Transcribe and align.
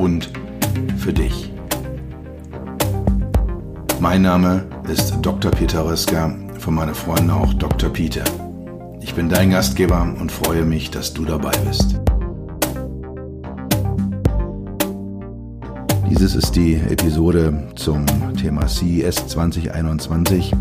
und 0.00 0.30
für 0.96 1.12
dich. 1.12 1.52
Mein 4.00 4.22
Name 4.22 4.64
ist 4.90 5.14
Dr. 5.20 5.50
Peter 5.50 5.84
Röska, 5.84 6.34
von 6.58 6.74
meinen 6.74 6.94
Freunden 6.94 7.30
auch 7.30 7.52
Dr. 7.54 7.90
Peter. 7.90 8.24
Ich 9.02 9.14
bin 9.14 9.28
dein 9.28 9.50
Gastgeber 9.50 10.02
und 10.18 10.32
freue 10.32 10.64
mich, 10.64 10.90
dass 10.90 11.12
du 11.12 11.24
dabei 11.24 11.52
bist. 11.68 12.00
Dieses 16.08 16.34
ist 16.34 16.56
die 16.56 16.74
Episode 16.76 17.68
zum 17.76 18.06
Thema 18.36 18.66
CES 18.66 19.26
2021. 19.28 20.52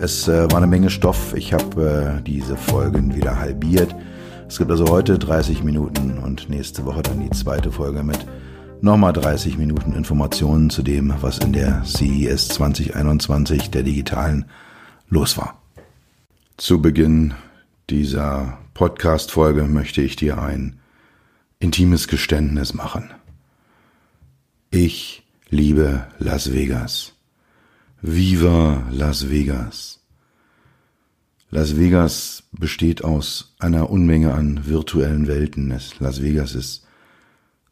Es 0.00 0.28
äh, 0.28 0.50
war 0.50 0.58
eine 0.58 0.66
Menge 0.66 0.90
Stoff. 0.90 1.34
Ich 1.34 1.52
habe 1.52 2.18
äh, 2.18 2.22
diese 2.22 2.56
Folgen 2.56 3.14
wieder 3.14 3.38
halbiert. 3.38 3.94
Es 4.48 4.58
gibt 4.58 4.70
also 4.70 4.86
heute 4.88 5.18
30 5.18 5.64
Minuten 5.64 6.18
und 6.18 6.48
nächste 6.48 6.84
Woche 6.84 7.02
dann 7.02 7.20
die 7.20 7.30
zweite 7.30 7.72
Folge 7.72 8.02
mit 8.02 8.24
nochmal 8.80 9.12
30 9.12 9.58
Minuten 9.58 9.92
Informationen 9.92 10.70
zu 10.70 10.82
dem, 10.82 11.12
was 11.20 11.38
in 11.38 11.52
der 11.52 11.82
CES 11.84 12.48
2021 12.48 13.70
der 13.70 13.82
digitalen 13.82 14.46
los 15.08 15.36
war. 15.36 15.60
Zu 16.56 16.80
Beginn 16.80 17.34
dieser 17.90 18.58
Podcast-Folge 18.74 19.64
möchte 19.64 20.00
ich 20.00 20.16
dir 20.16 20.40
ein 20.40 20.78
intimes 21.58 22.08
Geständnis 22.08 22.72
machen. 22.72 23.10
Ich 24.70 25.24
liebe 25.50 26.06
Las 26.18 26.52
Vegas. 26.52 27.12
Viva 28.00 28.84
Las 28.90 29.28
Vegas. 29.28 30.05
Las 31.50 31.76
Vegas 31.76 32.42
besteht 32.52 33.04
aus 33.04 33.54
einer 33.58 33.88
Unmenge 33.88 34.34
an 34.34 34.66
virtuellen 34.66 35.28
Welten. 35.28 35.72
Las 36.00 36.22
Vegas 36.22 36.54
ist 36.54 36.86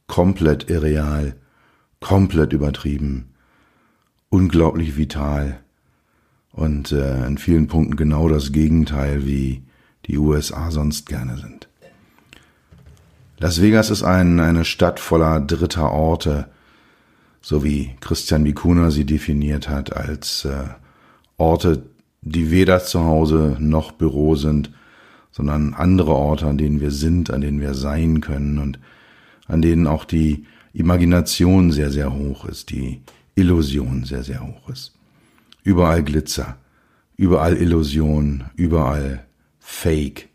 komplett 0.07 0.71
irreal, 0.71 1.35
komplett 2.01 2.53
übertrieben, 2.53 3.31
unglaublich 4.29 4.97
vital 4.97 5.61
und 6.53 6.93
äh, 6.93 7.27
in 7.27 7.37
vielen 7.37 7.67
Punkten 7.67 7.97
genau 7.97 8.29
das 8.29 8.53
Gegenteil, 8.53 9.27
wie 9.27 9.65
die 10.07 10.19
USA 10.19 10.71
sonst 10.71 11.07
gerne 11.07 11.37
sind. 11.39 11.69
Las 13.39 13.61
Vegas 13.61 13.91
ist 13.91 14.05
ein, 14.05 14.39
eine 14.39 14.65
Stadt 14.65 15.01
voller 15.01 15.41
dritter 15.41 15.91
Orte, 15.91 16.49
so 17.41 17.65
wie 17.65 17.97
Christian 18.01 18.45
Mikuna 18.45 18.91
sie 18.91 19.05
definiert 19.05 19.69
hat, 19.69 19.95
als 19.97 20.45
äh, 20.45 20.69
Orte, 21.37 21.83
die 22.25 22.51
weder 22.51 22.83
zu 22.83 23.05
Hause 23.05 23.57
noch 23.61 23.93
Büro 23.93 24.35
sind, 24.35 24.71
sondern 25.31 25.75
andere 25.75 26.13
Orte, 26.13 26.47
an 26.47 26.59
denen 26.59 26.81
wir 26.81 26.91
sind, 26.91 27.31
an 27.31 27.43
denen 27.43 27.61
wir 27.61 27.75
sein 27.75 28.21
können 28.21 28.59
und 28.59 28.79
an 29.47 29.63
denen 29.63 29.87
auch 29.87 30.05
die 30.05 30.47
Imagination 30.73 31.71
sehr, 31.71 31.91
sehr 31.91 32.15
hoch 32.15 32.47
ist, 32.47 32.71
die 32.71 33.03
Illusion 33.35 34.05
sehr, 34.05 34.25
sehr 34.25 34.47
hoch 34.47 34.69
ist. 34.69 34.93
Überall 35.63 36.03
Glitzer, 36.03 36.57
überall 37.17 37.57
Illusion, 37.57 38.45
überall 38.57 39.25
Fake. 39.59 40.29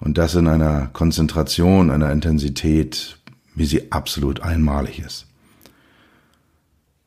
Und 0.00 0.18
das 0.18 0.34
in 0.34 0.46
einer 0.46 0.88
Konzentration, 0.88 1.90
einer 1.90 2.12
Intensität, 2.12 3.18
wie 3.54 3.66
sie 3.66 3.90
absolut 3.90 4.40
einmalig 4.40 5.00
ist. 5.00 5.27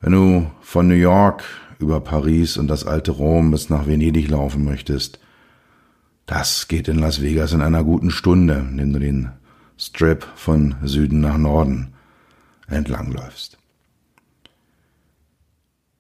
Wenn 0.02 0.14
du 0.14 0.52
von 0.62 0.88
New 0.88 0.96
York 0.96 1.44
über 1.78 2.02
Paris 2.02 2.58
und 2.58 2.68
das 2.68 2.86
alte 2.86 3.12
Rom 3.12 3.52
bis 3.52 3.70
nach 3.70 3.86
Venedig 3.86 4.30
laufen 4.30 4.66
möchtest, 4.66 5.20
das 6.26 6.68
geht 6.68 6.88
in 6.88 6.98
Las 6.98 7.22
Vegas 7.22 7.54
in 7.54 7.62
einer 7.62 7.84
guten 7.84 8.10
Stunde, 8.10 8.66
indem 8.72 8.94
du 8.94 9.00
den 9.00 9.30
Strip 9.78 10.28
von 10.36 10.76
Süden 10.84 11.22
nach 11.22 11.38
Norden 11.38 11.94
entlangläufst. 12.68 13.58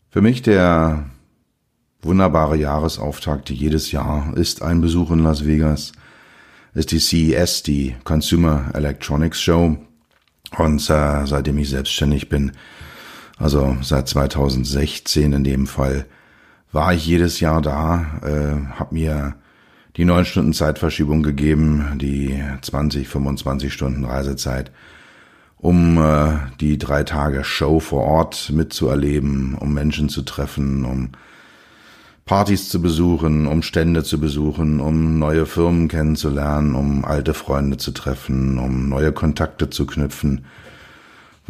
Für 0.10 0.22
mich 0.22 0.42
der 0.42 1.06
wunderbare 2.02 2.58
Jahresauftakt 2.58 3.52
jedes 3.52 3.92
Jahr 3.92 4.36
ist 4.36 4.64
ein 4.64 4.82
Besuch 4.82 5.12
in 5.12 5.20
Las 5.20 5.46
Vegas, 5.46 5.92
ist 6.74 6.92
die 6.92 7.00
CES, 7.00 7.64
die 7.64 7.96
Consumer 8.04 8.72
Electronics 8.74 9.42
Show. 9.42 9.78
Und 10.58 10.90
äh, 10.90 11.26
seitdem 11.26 11.58
ich 11.60 11.70
selbstständig 11.70 12.30
bin, 12.30 12.54
also 13.42 13.76
seit 13.82 14.08
2016 14.08 15.34
in 15.34 15.44
dem 15.44 15.68
Fall 15.68 16.06
war 16.72 16.94
ich 16.94 17.06
jedes 17.06 17.40
Jahr 17.40 17.62
da, 17.62 18.20
äh, 18.24 18.78
habe 18.78 18.94
mir 18.94 19.36
die 19.98 20.06
neun 20.06 20.26
Stunden 20.26 20.54
Zeitverschiebung 20.54 21.22
gegeben, 21.24 21.98
die 22.00 22.42
20, 22.62 23.08
25 23.08 23.74
Stunden 23.74 24.06
Reisezeit, 24.06 24.72
um 25.58 25.98
äh, 25.98 26.38
die 26.60 26.78
drei 26.78 27.04
Tage 27.04 27.44
Show 27.44 27.80
vor 27.80 28.04
Ort 28.04 28.52
mitzuerleben, 28.54 29.56
um 29.56 29.74
Menschen 29.74 30.08
zu 30.08 30.22
treffen, 30.22 30.86
um 30.86 31.10
Partys 32.26 32.70
zu 32.70 32.82
besuchen, 32.82 33.48
um 33.48 33.64
Stände 33.64 34.04
zu 34.04 34.20
besuchen, 34.20 34.80
um 34.80 35.20
neue 35.20 35.46
Firmen 35.46 35.88
kennenzulernen, 35.88 36.76
um 36.76 37.04
alte 37.04 37.34
Freunde 37.34 37.78
zu 37.78 37.92
treffen, 37.92 38.58
um 38.58 38.88
neue 38.88 39.12
Kontakte 39.12 39.70
zu 39.70 39.86
knüpfen 39.86 40.46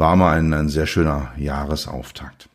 war 0.01 0.15
mal 0.15 0.35
ein, 0.35 0.51
ein 0.51 0.67
sehr 0.67 0.87
schöner 0.87 1.31
Jahresauftakt. 1.37 2.49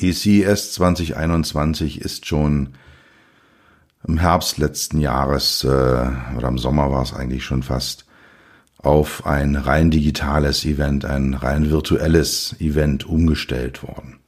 Die 0.00 0.12
CES 0.12 0.72
2021 0.72 2.00
ist 2.00 2.26
schon 2.26 2.70
im 4.08 4.18
Herbst 4.18 4.58
letzten 4.58 4.98
Jahres 4.98 5.62
äh, 5.62 5.68
oder 5.68 6.48
im 6.48 6.58
Sommer 6.58 6.90
war 6.90 7.02
es 7.02 7.14
eigentlich 7.14 7.44
schon 7.44 7.62
fast 7.62 8.06
auf 8.78 9.24
ein 9.24 9.54
rein 9.54 9.92
digitales 9.92 10.64
Event, 10.64 11.04
ein 11.04 11.34
rein 11.34 11.70
virtuelles 11.70 12.56
Event 12.58 13.06
umgestellt 13.06 13.84
worden. 13.84 14.18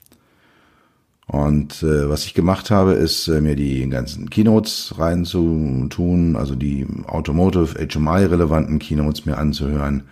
Und 1.27 1.83
äh, 1.83 2.09
was 2.09 2.27
ich 2.27 2.35
gemacht 2.35 2.71
habe, 2.71 2.93
ist 2.93 3.27
äh, 3.27 3.41
mir 3.41 3.57
die 3.57 3.89
ganzen 3.89 4.31
Keynotes 4.31 4.95
reinzutun, 4.99 6.37
also 6.37 6.55
die 6.55 6.87
Automotive 7.09 7.75
HMI 7.89 8.27
relevanten 8.27 8.79
Keynotes 8.79 9.27
mir 9.27 9.37
anzuhören, 9.37 10.05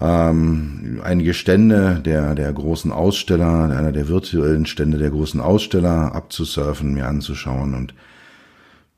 ähm, 0.00 1.00
einige 1.02 1.34
Stände 1.34 2.00
der, 2.04 2.34
der 2.34 2.52
großen 2.52 2.92
Aussteller, 2.92 3.64
einer 3.64 3.92
der 3.92 4.08
virtuellen 4.08 4.66
Stände 4.66 4.98
der 4.98 5.10
großen 5.10 5.40
Aussteller 5.40 6.14
abzusurfen, 6.14 6.94
mir 6.94 7.06
anzuschauen. 7.06 7.74
Und 7.74 7.94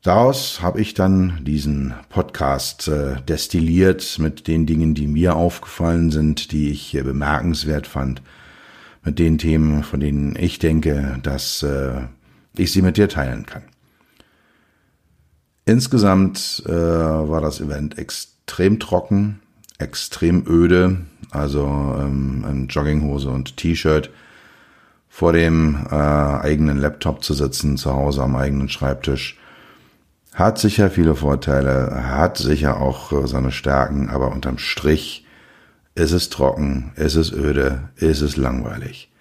Daraus 0.03 0.63
habe 0.63 0.81
ich 0.81 0.95
dann 0.95 1.43
diesen 1.43 1.93
Podcast 2.09 2.87
äh, 2.87 3.21
destilliert 3.27 4.17
mit 4.17 4.47
den 4.47 4.65
Dingen, 4.65 4.95
die 4.95 5.05
mir 5.05 5.35
aufgefallen 5.35 6.09
sind, 6.09 6.51
die 6.51 6.71
ich 6.71 6.95
äh, 6.95 7.03
bemerkenswert 7.03 7.85
fand, 7.85 8.23
mit 9.03 9.19
den 9.19 9.37
Themen, 9.37 9.83
von 9.83 9.99
denen 9.99 10.35
ich 10.35 10.57
denke, 10.57 11.19
dass 11.21 11.61
äh, 11.61 12.01
ich 12.57 12.71
sie 12.71 12.81
mit 12.81 12.97
dir 12.97 13.09
teilen 13.09 13.45
kann. 13.45 13.61
Insgesamt 15.65 16.63
äh, 16.65 16.71
war 16.71 17.41
das 17.41 17.61
Event 17.61 17.99
extrem 17.99 18.79
trocken 18.79 19.40
extrem 19.81 20.45
öde, 20.47 20.97
also 21.31 21.65
ähm, 21.99 22.45
in 22.49 22.67
Jogginghose 22.67 23.29
und 23.29 23.57
T-Shirt 23.57 24.11
vor 25.09 25.33
dem 25.33 25.87
äh, 25.91 25.95
eigenen 25.95 26.77
Laptop 26.77 27.23
zu 27.23 27.33
sitzen, 27.33 27.77
zu 27.77 27.93
Hause 27.93 28.23
am 28.23 28.35
eigenen 28.35 28.69
Schreibtisch, 28.69 29.37
hat 30.33 30.57
sicher 30.57 30.89
viele 30.89 31.15
Vorteile, 31.15 32.07
hat 32.07 32.37
sicher 32.37 32.79
auch 32.79 33.11
äh, 33.11 33.27
seine 33.27 33.51
Stärken, 33.51 34.09
aber 34.09 34.31
unterm 34.31 34.57
Strich 34.57 35.25
ist 35.95 36.11
es 36.11 36.29
trocken, 36.29 36.93
ist 36.95 37.15
es 37.15 37.33
öde, 37.33 37.89
ist 37.97 38.21
es 38.21 38.37
langweilig. 38.37 39.11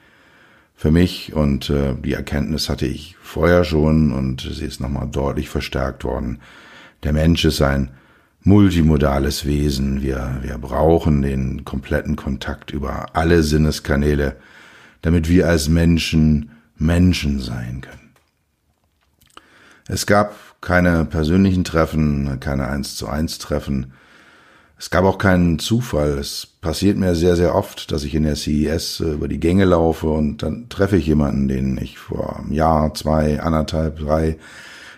Für 0.77 0.91
mich 0.91 1.35
und 1.35 1.69
äh, 1.69 1.95
die 1.95 2.15
Erkenntnis 2.15 2.69
hatte 2.69 2.87
ich 2.87 3.17
vorher 3.21 3.65
schon 3.65 4.13
und 4.13 4.41
sie 4.41 4.65
ist 4.65 4.81
nochmal 4.81 5.09
deutlich 5.09 5.51
verstärkt 5.51 6.05
worden. 6.05 6.39
Der 7.03 7.13
Mensch 7.13 7.45
ist 7.45 7.61
ein 7.61 7.91
multimodales 8.43 9.45
Wesen. 9.45 10.03
Wir, 10.03 10.39
wir 10.43 10.59
brauchen 10.59 11.23
den 11.23 11.65
kompletten 11.65 12.17
Kontakt 12.17 12.71
über 12.71 13.15
alle 13.15 13.43
Sinneskanäle, 13.43 14.37
damit 15.03 15.29
wir 15.29 15.49
als 15.49 15.69
Menschen 15.69 16.51
Menschen 16.77 17.41
sein 17.41 17.83
können. 17.83 18.11
Es 19.87 20.07
gab 20.07 20.35
keine 20.61 21.05
persönlichen 21.05 21.65
Treffen, 21.65 22.39
keine 22.41 22.69
eins 22.69 22.97
zu 22.97 23.09
eins 23.09 23.39
Treffen. 23.39 23.93
Es 24.79 24.89
gab 24.89 25.05
auch 25.05 25.19
keinen 25.19 25.59
Zufall. 25.59 26.19
Es 26.19 26.47
passiert 26.47 26.97
mir 26.97 27.15
sehr, 27.15 27.37
sehr 27.37 27.55
oft, 27.55 27.93
dass 27.93 28.05
ich 28.05 28.15
in 28.15 28.23
der 28.23 28.37
CES 28.37 29.01
über 29.01 29.29
die 29.29 29.41
Gänge 29.41 29.65
laufe 29.65 30.09
und 30.09 30.43
dann 30.43 30.69
treffe 30.69 30.97
ich 30.97 31.07
jemanden, 31.07 31.49
den 31.49 31.77
ich 31.77 31.99
vor 31.99 32.39
einem 32.39 32.53
Jahr, 32.53 32.95
zwei, 32.95 33.41
anderthalb, 33.41 33.99
drei 33.99 34.39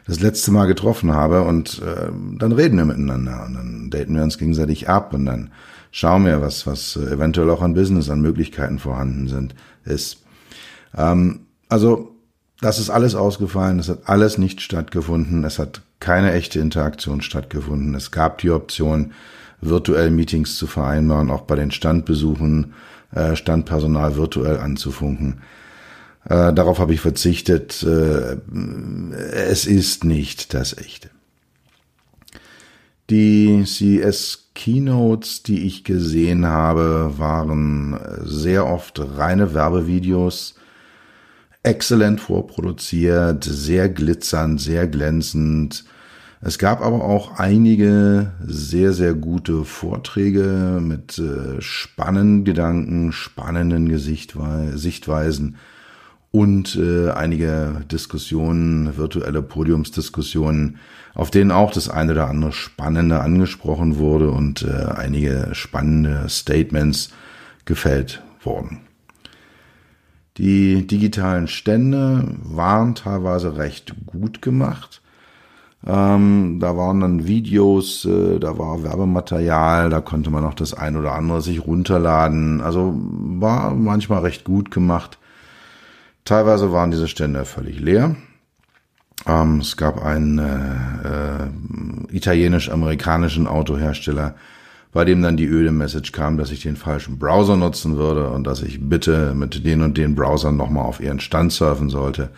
das 0.06 0.20
letzte 0.20 0.50
Mal 0.50 0.66
getroffen 0.66 1.12
habe 1.12 1.42
und 1.42 1.80
äh, 1.80 2.10
dann 2.38 2.52
reden 2.52 2.76
wir 2.76 2.84
miteinander 2.84 3.44
und 3.46 3.54
dann 3.54 3.90
daten 3.90 4.14
wir 4.14 4.22
uns 4.22 4.38
gegenseitig 4.38 4.88
ab 4.88 5.14
und 5.14 5.26
dann 5.26 5.50
schauen 5.90 6.24
wir, 6.24 6.40
was, 6.40 6.66
was 6.66 6.96
eventuell 6.96 7.50
auch 7.50 7.62
an 7.62 7.74
Business, 7.74 8.10
an 8.10 8.20
Möglichkeiten 8.20 8.78
vorhanden 8.78 9.28
sind, 9.28 9.54
ist. 9.84 10.18
Ähm, 10.96 11.46
also, 11.68 12.16
das 12.60 12.78
ist 12.78 12.90
alles 12.90 13.14
ausgefallen, 13.14 13.78
es 13.78 13.88
hat 13.88 14.00
alles 14.06 14.38
nicht 14.38 14.60
stattgefunden, 14.60 15.44
es 15.44 15.58
hat 15.58 15.82
keine 16.00 16.32
echte 16.32 16.58
Interaktion 16.58 17.22
stattgefunden. 17.22 17.94
Es 17.94 18.10
gab 18.10 18.38
die 18.38 18.50
Option, 18.50 19.12
virtuell 19.60 20.10
Meetings 20.10 20.56
zu 20.56 20.66
vereinbaren, 20.66 21.30
auch 21.30 21.42
bei 21.42 21.54
den 21.54 21.70
Standbesuchen 21.70 22.74
äh, 23.14 23.36
Standpersonal 23.36 24.16
virtuell 24.16 24.58
anzufunken. 24.58 25.42
Äh, 26.24 26.52
darauf 26.52 26.78
habe 26.78 26.94
ich 26.94 27.00
verzichtet. 27.00 27.82
Äh, 27.82 28.36
es 29.34 29.66
ist 29.66 30.04
nicht 30.04 30.54
das 30.54 30.76
Echte. 30.76 31.10
Die 33.10 33.64
CS 33.64 34.50
Keynotes, 34.54 35.42
die 35.42 35.66
ich 35.66 35.84
gesehen 35.84 36.46
habe, 36.46 37.14
waren 37.16 37.98
sehr 38.22 38.66
oft 38.66 39.00
reine 39.00 39.54
Werbevideos, 39.54 40.54
exzellent 41.62 42.20
vorproduziert, 42.20 43.44
sehr 43.44 43.88
glitzernd, 43.88 44.60
sehr 44.60 44.86
glänzend, 44.86 45.84
es 46.44 46.58
gab 46.58 46.80
aber 46.80 47.04
auch 47.04 47.38
einige 47.38 48.32
sehr, 48.44 48.92
sehr 48.92 49.14
gute 49.14 49.64
Vorträge 49.64 50.80
mit 50.82 51.16
äh, 51.18 51.60
spannenden 51.60 52.44
Gedanken, 52.44 53.12
spannenden 53.12 53.96
Sichtweisen 53.96 55.56
und 56.32 56.76
äh, 56.76 57.10
einige 57.10 57.84
Diskussionen, 57.92 58.96
virtuelle 58.96 59.42
Podiumsdiskussionen, 59.42 60.78
auf 61.14 61.30
denen 61.30 61.50
auch 61.50 61.70
das 61.70 61.90
eine 61.90 62.12
oder 62.12 62.28
andere 62.28 62.52
Spannende 62.52 63.20
angesprochen 63.20 63.98
wurde 63.98 64.30
und 64.30 64.62
äh, 64.62 64.92
einige 64.96 65.50
spannende 65.52 66.28
Statements 66.28 67.10
gefällt 67.66 68.22
wurden. 68.42 68.80
Die 70.38 70.86
digitalen 70.86 71.48
Stände 71.48 72.26
waren 72.42 72.94
teilweise 72.94 73.58
recht 73.58 73.94
gut 74.06 74.40
gemacht. 74.40 75.02
Ähm, 75.86 76.58
da 76.60 76.76
waren 76.78 77.00
dann 77.00 77.26
Videos, 77.26 78.06
äh, 78.06 78.38
da 78.38 78.56
war 78.56 78.82
Werbematerial, 78.82 79.90
da 79.90 80.00
konnte 80.00 80.30
man 80.30 80.42
noch 80.42 80.54
das 80.54 80.72
ein 80.72 80.96
oder 80.96 81.12
andere 81.12 81.42
sich 81.42 81.66
runterladen. 81.66 82.62
Also 82.62 82.94
war 82.96 83.74
manchmal 83.74 84.22
recht 84.22 84.44
gut 84.44 84.70
gemacht. 84.70 85.18
Teilweise 86.24 86.72
waren 86.72 86.90
diese 86.90 87.08
Stände 87.08 87.44
völlig 87.44 87.80
leer. 87.80 88.16
Ähm, 89.26 89.60
es 89.60 89.76
gab 89.76 90.04
einen 90.04 90.38
äh, 90.38 91.44
äh, 91.44 92.16
italienisch-amerikanischen 92.16 93.46
Autohersteller, 93.46 94.34
bei 94.92 95.04
dem 95.04 95.22
dann 95.22 95.36
die 95.36 95.46
öde 95.46 95.72
Message 95.72 96.12
kam, 96.12 96.36
dass 96.36 96.50
ich 96.50 96.62
den 96.62 96.76
falschen 96.76 97.18
Browser 97.18 97.56
nutzen 97.56 97.96
würde 97.96 98.30
und 98.30 98.44
dass 98.44 98.62
ich 98.62 98.78
bitte 98.80 99.34
mit 99.34 99.64
den 99.64 99.82
und 99.82 99.96
den 99.96 100.14
Browsern 100.14 100.56
nochmal 100.56 100.84
auf 100.84 101.00
ihren 101.00 101.20
Stand 101.20 101.52
surfen 101.52 101.88
sollte. 101.88 102.30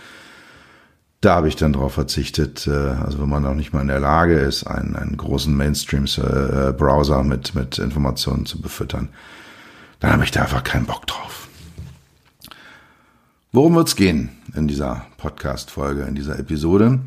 Da 1.20 1.36
habe 1.36 1.48
ich 1.48 1.56
dann 1.56 1.72
darauf 1.72 1.94
verzichtet, 1.94 2.66
äh, 2.66 2.70
also 2.70 3.20
wenn 3.20 3.28
man 3.28 3.46
auch 3.46 3.54
nicht 3.54 3.72
mal 3.72 3.80
in 3.80 3.88
der 3.88 4.00
Lage 4.00 4.38
ist, 4.38 4.66
einen, 4.66 4.94
einen 4.94 5.16
großen 5.16 5.54
Mainstream-Browser 5.56 7.22
mit, 7.22 7.54
mit 7.54 7.78
Informationen 7.78 8.46
zu 8.46 8.60
befüttern, 8.60 9.08
dann 10.00 10.12
habe 10.12 10.24
ich 10.24 10.30
da 10.30 10.42
einfach 10.42 10.64
keinen 10.64 10.84
Bock 10.84 11.06
drauf. 11.06 11.23
Worum 13.54 13.76
wird's 13.76 13.94
gehen 13.94 14.30
in 14.56 14.66
dieser 14.66 15.06
Podcast-Folge, 15.16 16.02
in 16.02 16.16
dieser 16.16 16.40
Episode? 16.40 16.98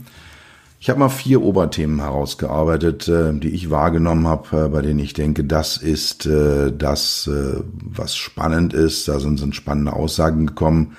Ich 0.80 0.90
habe 0.90 1.02
mal 1.02 1.10
vier 1.10 1.42
Oberthemen 1.42 2.00
herausgearbeitet, 2.00 3.10
äh, 3.10 3.34
die 3.34 3.50
ich 3.50 3.70
wahrgenommen 3.70 4.28
habe, 4.28 4.68
äh, 4.68 4.70
bei 4.70 4.82
denen 4.82 5.00
ich 5.00 5.12
denke, 5.12 5.44
das 5.44 5.76
ist 5.76 6.26
das, 6.26 7.30
was 7.30 8.16
spannend 8.16 8.74
ist. 8.74 9.10
Da 9.10 9.20
sind, 9.20 9.40
sind 9.40 9.58
spannende 9.58 9.92
Aussagen 9.92 10.48
gekommen. 10.48 10.96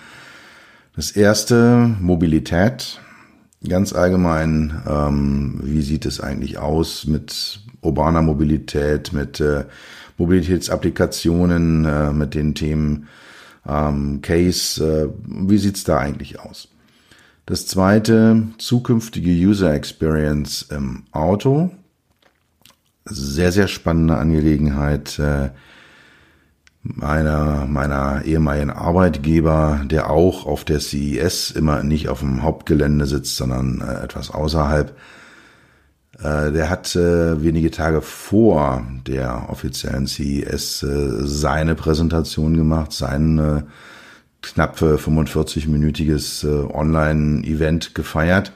Das 0.95 1.13
erste, 1.13 1.97
Mobilität. 1.99 3.01
Ganz 3.67 3.95
allgemein, 3.95 4.83
ähm, 4.87 5.61
wie 5.63 5.81
sieht 5.81 6.05
es 6.05 6.21
eigentlich 6.21 6.59
aus 6.59 7.07
mit 7.07 7.61
urbaner 7.81 8.21
Mobilität, 8.21 9.15
mit 9.15 9.41
äh, 9.41 9.65
Mobilitätsapplikationen, 10.19 11.87
äh, 11.87 12.13
mit 12.13 12.35
den 12.35 12.55
Themen 12.55 13.09
ähm, 13.69 14.21
Case, 14.23 14.85
äh, 14.85 15.09
wie 15.27 15.59
sieht's 15.59 15.85
da 15.85 15.99
eigentlich 15.99 16.41
aus? 16.41 16.69
Das 17.47 17.67
zweite, 17.67 18.49
zukünftige 18.59 19.31
User 19.31 19.73
Experience 19.73 20.67
im 20.71 21.05
Auto. 21.13 21.71
Sehr, 23.05 23.53
sehr 23.53 23.69
spannende 23.69 24.19
Angelegenheit. 24.19 25.19
Äh, 25.19 25.51
meiner, 26.83 27.67
meiner 27.67 28.23
ehemaligen 28.25 28.71
Arbeitgeber, 28.71 29.83
der 29.85 30.11
auch 30.11 30.47
auf 30.47 30.65
der 30.65 30.81
CES 30.81 31.51
immer 31.51 31.83
nicht 31.83 32.09
auf 32.09 32.21
dem 32.21 32.43
Hauptgelände 32.43 33.07
sitzt, 33.07 33.37
sondern 33.37 33.81
äh, 33.81 34.05
etwas 34.05 34.31
außerhalb. 34.31 34.97
Äh, 36.23 36.53
der 36.53 36.69
hat 36.69 36.95
äh, 36.97 37.43
wenige 37.43 37.71
Tage 37.71 38.03
vor 38.03 38.85
der 39.07 39.49
offiziellen 39.51 40.07
CES 40.07 40.83
äh, 40.83 41.27
seine 41.27 41.75
Präsentation 41.75 42.57
gemacht, 42.57 42.93
sein 42.93 43.65
knapp 44.43 44.81
45-minütiges 44.81 46.47
äh, 46.47 46.73
Online-Event 46.73 47.95
gefeiert. 47.95 48.53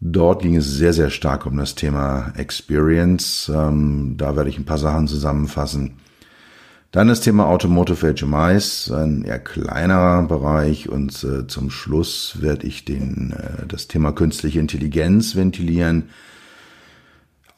Dort 0.00 0.42
ging 0.42 0.56
es 0.56 0.66
sehr, 0.66 0.92
sehr 0.92 1.10
stark 1.10 1.46
um 1.46 1.56
das 1.56 1.74
Thema 1.74 2.32
Experience. 2.36 3.50
Ähm, 3.52 4.14
da 4.16 4.36
werde 4.36 4.50
ich 4.50 4.58
ein 4.58 4.64
paar 4.64 4.78
Sachen 4.78 5.08
zusammenfassen 5.08 5.96
dann 6.90 7.08
das 7.08 7.20
Thema 7.20 7.46
Automotive 7.46 8.14
HMIs, 8.14 8.90
ein 8.90 9.22
eher 9.22 9.38
kleinerer 9.38 10.22
Bereich. 10.22 10.88
Und 10.88 11.22
äh, 11.22 11.46
zum 11.46 11.70
Schluss 11.70 12.38
werde 12.40 12.66
ich 12.66 12.84
den, 12.84 13.32
äh, 13.32 13.66
das 13.66 13.88
Thema 13.88 14.12
künstliche 14.12 14.58
Intelligenz 14.58 15.36
ventilieren, 15.36 16.10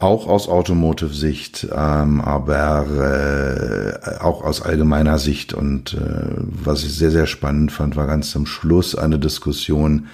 auch 0.01 0.27
aus 0.27 0.49
Automotive-Sicht, 0.49 1.69
ähm, 1.73 2.23
aber 2.23 4.01
äh, 4.09 4.19
auch 4.21 4.43
aus 4.43 4.63
allgemeiner 4.63 5.19
Sicht. 5.19 5.53
Und 5.53 5.95
äh, 5.95 5.99
was 6.39 6.83
ich 6.83 6.97
sehr, 6.97 7.11
sehr 7.11 7.27
spannend 7.27 7.71
fand, 7.71 7.97
war 7.97 8.07
ganz 8.07 8.31
zum 8.31 8.47
Schluss 8.47 8.97
eine 8.97 9.19
Diskussion 9.19 10.07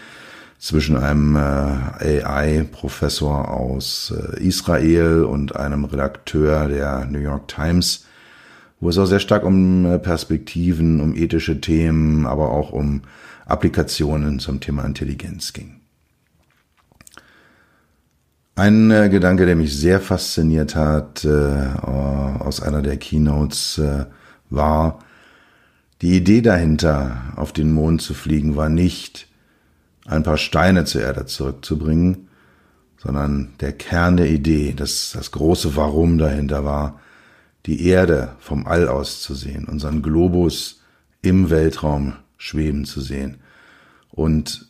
zwischen 0.58 0.96
einem 0.96 1.36
äh, 1.36 2.22
AI-Professor 2.22 3.48
aus 3.48 4.12
äh, 4.12 4.42
Israel 4.42 5.24
und 5.24 5.54
einem 5.54 5.84
Redakteur 5.84 6.66
der 6.68 7.04
New 7.06 7.20
York 7.20 7.46
Times, 7.46 8.05
wo 8.80 8.88
es 8.88 8.98
auch 8.98 9.06
sehr 9.06 9.20
stark 9.20 9.44
um 9.44 9.86
äh, 9.86 9.98
Perspektiven, 9.98 11.00
um 11.00 11.14
ethische 11.14 11.60
Themen, 11.60 12.26
aber 12.26 12.50
auch 12.50 12.72
um 12.72 13.02
Applikationen 13.46 14.38
zum 14.38 14.60
Thema 14.60 14.84
Intelligenz 14.84 15.52
ging. 15.52 15.80
Ein 18.54 18.90
äh, 18.90 19.08
Gedanke, 19.08 19.46
der 19.46 19.54
mich 19.54 19.76
sehr 19.76 20.00
fasziniert 20.00 20.74
hat 20.74 21.24
äh, 21.24 21.28
aus 21.82 22.62
einer 22.62 22.82
der 22.82 22.96
Keynotes, 22.96 23.78
äh, 23.78 24.06
war, 24.48 25.00
die 26.02 26.16
Idee 26.16 26.42
dahinter, 26.42 27.34
auf 27.36 27.52
den 27.52 27.72
Mond 27.72 28.02
zu 28.02 28.14
fliegen, 28.14 28.56
war 28.56 28.68
nicht, 28.68 29.28
ein 30.06 30.22
paar 30.22 30.38
Steine 30.38 30.84
zur 30.84 31.02
Erde 31.02 31.26
zurückzubringen, 31.26 32.28
sondern 32.96 33.50
der 33.60 33.72
Kern 33.72 34.16
der 34.16 34.30
Idee, 34.30 34.72
das, 34.74 35.12
das 35.14 35.32
große 35.32 35.76
Warum 35.76 36.18
dahinter 36.18 36.64
war, 36.64 37.00
die 37.66 37.86
Erde 37.86 38.36
vom 38.38 38.66
All 38.66 38.88
aus 38.88 39.20
zu 39.20 39.34
sehen, 39.34 39.66
unseren 39.66 40.02
Globus 40.02 40.80
im 41.22 41.50
Weltraum 41.50 42.14
schweben 42.36 42.84
zu 42.84 43.00
sehen 43.00 43.38
und 44.10 44.66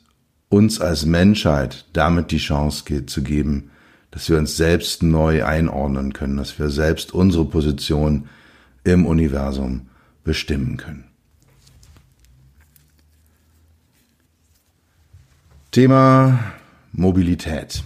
uns 0.49 0.81
als 0.81 1.05
Menschheit 1.05 1.87
damit 1.93 2.31
die 2.31 2.38
Chance 2.38 3.07
zu 3.07 3.23
geben, 3.23 3.71
dass 4.11 4.29
wir 4.29 4.38
uns 4.38 4.57
selbst 4.57 5.03
neu 5.03 5.45
einordnen 5.45 6.12
können, 6.12 6.37
dass 6.37 6.59
wir 6.59 6.71
selbst 6.71 7.12
unsere 7.12 7.45
Position 7.45 8.29
im 8.85 9.05
Universum 9.05 9.88
bestimmen 10.25 10.76
können. 10.76 11.05
Thema 15.71 16.55
Mobilität. 16.93 17.85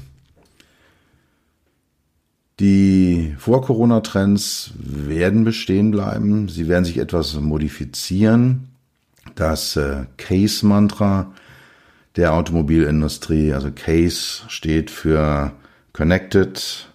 Die 2.61 3.35
Vor-Corona-Trends 3.39 4.73
werden 4.77 5.45
bestehen 5.45 5.91
bleiben. 5.91 6.49
Sie 6.49 6.69
werden 6.69 6.85
sich 6.85 6.99
etwas 6.99 7.33
modifizieren. 7.35 8.69
Das 9.35 9.77
äh, 9.77 10.05
Case-Mantra 10.19 11.33
der 12.17 12.35
Automobilindustrie, 12.35 13.55
also 13.55 13.71
Case 13.71 14.43
steht 14.49 14.91
für 14.91 15.53
Connected, 15.95 16.89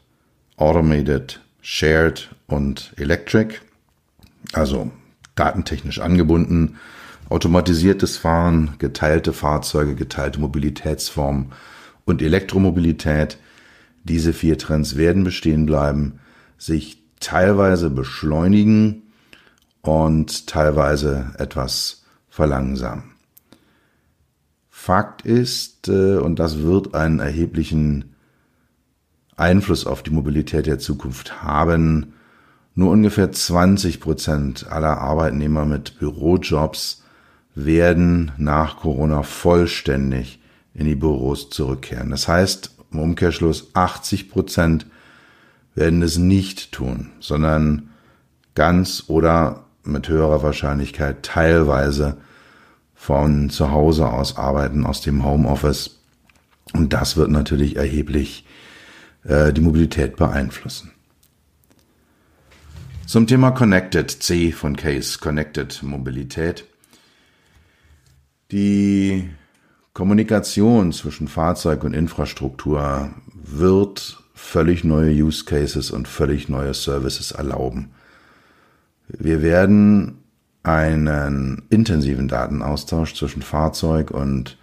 Automated, 0.57 1.41
Shared 1.61 2.29
und 2.45 2.93
Electric, 2.97 3.55
also 4.53 4.91
datentechnisch 5.33 5.99
angebunden, 5.99 6.77
automatisiertes 7.29 8.17
Fahren, 8.17 8.75
geteilte 8.77 9.33
Fahrzeuge, 9.33 9.95
geteilte 9.95 10.39
Mobilitätsformen 10.39 11.53
und 12.05 12.21
Elektromobilität. 12.21 13.39
Diese 14.05 14.33
vier 14.33 14.57
Trends 14.57 14.95
werden 14.95 15.23
bestehen 15.23 15.65
bleiben, 15.65 16.19
sich 16.57 17.03
teilweise 17.19 17.89
beschleunigen 17.89 19.03
und 19.81 20.47
teilweise 20.47 21.33
etwas 21.37 22.05
verlangsamen. 22.29 23.15
Fakt 24.69 25.23
ist, 25.23 25.87
äh, 25.87 26.17
und 26.17 26.37
das 26.37 26.59
wird 26.59 26.93
einen 26.93 27.19
erheblichen 27.19 28.15
Einfluss 29.35 29.87
auf 29.87 30.03
die 30.03 30.11
Mobilität 30.11 30.67
der 30.67 30.77
Zukunft 30.77 31.41
haben, 31.41 32.13
nur 32.75 32.91
ungefähr 32.91 33.31
20 33.31 33.99
Prozent 33.99 34.67
aller 34.69 34.99
Arbeitnehmer 34.99 35.65
mit 35.65 35.97
Bürojobs 35.97 37.03
werden 37.55 38.33
nach 38.37 38.77
Corona 38.77 39.23
vollständig 39.23 40.39
in 40.73 40.85
die 40.85 40.95
Büros 40.95 41.49
zurückkehren. 41.49 42.11
Das 42.11 42.27
heißt, 42.27 42.74
im 42.95 43.01
Umkehrschluss 43.01 43.71
80 43.73 44.29
Prozent 44.29 44.85
werden 45.75 46.01
es 46.01 46.17
nicht 46.17 46.71
tun, 46.71 47.11
sondern 47.19 47.89
ganz 48.55 49.03
oder 49.07 49.65
mit 49.83 50.07
höherer 50.07 50.41
Wahrscheinlichkeit 50.41 51.23
teilweise 51.23 52.17
von 52.95 53.49
zu 53.49 53.71
Hause 53.71 54.07
aus 54.07 54.37
arbeiten, 54.37 54.85
aus 54.85 55.01
dem 55.01 55.23
Homeoffice. 55.23 55.99
Und 56.73 56.93
das 56.93 57.17
wird 57.17 57.29
natürlich 57.29 57.75
erheblich 57.75 58.45
äh, 59.23 59.51
die 59.53 59.61
Mobilität 59.61 60.15
beeinflussen. 60.15 60.91
Zum 63.05 63.27
Thema 63.27 63.51
Connected, 63.51 64.09
C 64.09 64.51
von 64.51 64.75
Case, 64.75 65.19
Connected 65.19 65.83
Mobilität. 65.83 66.65
Die 68.51 69.29
Kommunikation 69.95 70.91
zwischen 70.91 71.29
Fahrzeug 71.29 71.85
und 71.85 71.93
Infrastruktur 71.93 73.11
wird 73.33 74.21
völlig 74.33 74.83
neue 74.83 75.09
Use 75.09 75.45
Cases 75.45 75.89
und 75.89 76.09
völlig 76.09 76.49
neue 76.49 76.73
Services 76.73 77.31
erlauben. 77.31 77.91
Wir 79.07 79.41
werden 79.41 80.17
einen 80.63 81.61
intensiven 81.69 82.27
Datenaustausch 82.27 83.15
zwischen 83.15 83.41
Fahrzeug 83.41 84.11
und 84.11 84.57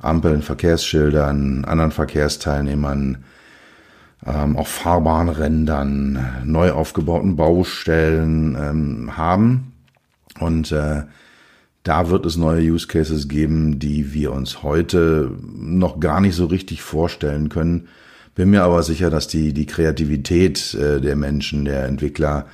Ampeln, 0.00 0.42
Verkehrsschildern, 0.42 1.64
anderen 1.64 1.92
Verkehrsteilnehmern, 1.92 3.22
ähm, 4.26 4.56
auf 4.56 4.66
fahrbaren 4.66 5.28
Rändern, 5.28 6.42
neu 6.44 6.72
aufgebauten 6.72 7.36
Baustellen 7.36 8.56
ähm, 8.58 9.16
haben. 9.16 9.74
Und 10.40 10.72
äh, 10.72 11.04
da 11.86 12.10
wird 12.10 12.26
es 12.26 12.36
neue 12.36 12.72
Use 12.72 12.88
Cases 12.88 13.28
geben, 13.28 13.78
die 13.78 14.12
wir 14.12 14.32
uns 14.32 14.64
heute 14.64 15.30
noch 15.40 16.00
gar 16.00 16.20
nicht 16.20 16.34
so 16.34 16.46
richtig 16.46 16.82
vorstellen 16.82 17.48
können. 17.48 17.86
Bin 18.34 18.50
mir 18.50 18.64
aber 18.64 18.82
sicher, 18.82 19.08
dass 19.08 19.28
die, 19.28 19.52
die 19.52 19.66
Kreativität 19.66 20.74
äh, 20.74 21.00
der 21.00 21.14
Menschen, 21.14 21.64
der 21.64 21.86
Entwickler, 21.86 22.46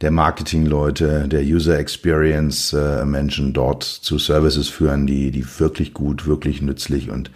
der 0.00 0.10
Marketingleute, 0.10 1.28
der 1.28 1.42
User 1.42 1.78
Experience 1.78 2.72
äh, 2.72 3.04
Menschen 3.04 3.52
dort 3.52 3.82
zu 3.84 4.18
Services 4.18 4.68
führen, 4.68 5.06
die, 5.06 5.32
die 5.32 5.44
wirklich 5.58 5.92
gut, 5.92 6.26
wirklich 6.26 6.62
nützlich 6.62 7.10
und 7.10 7.30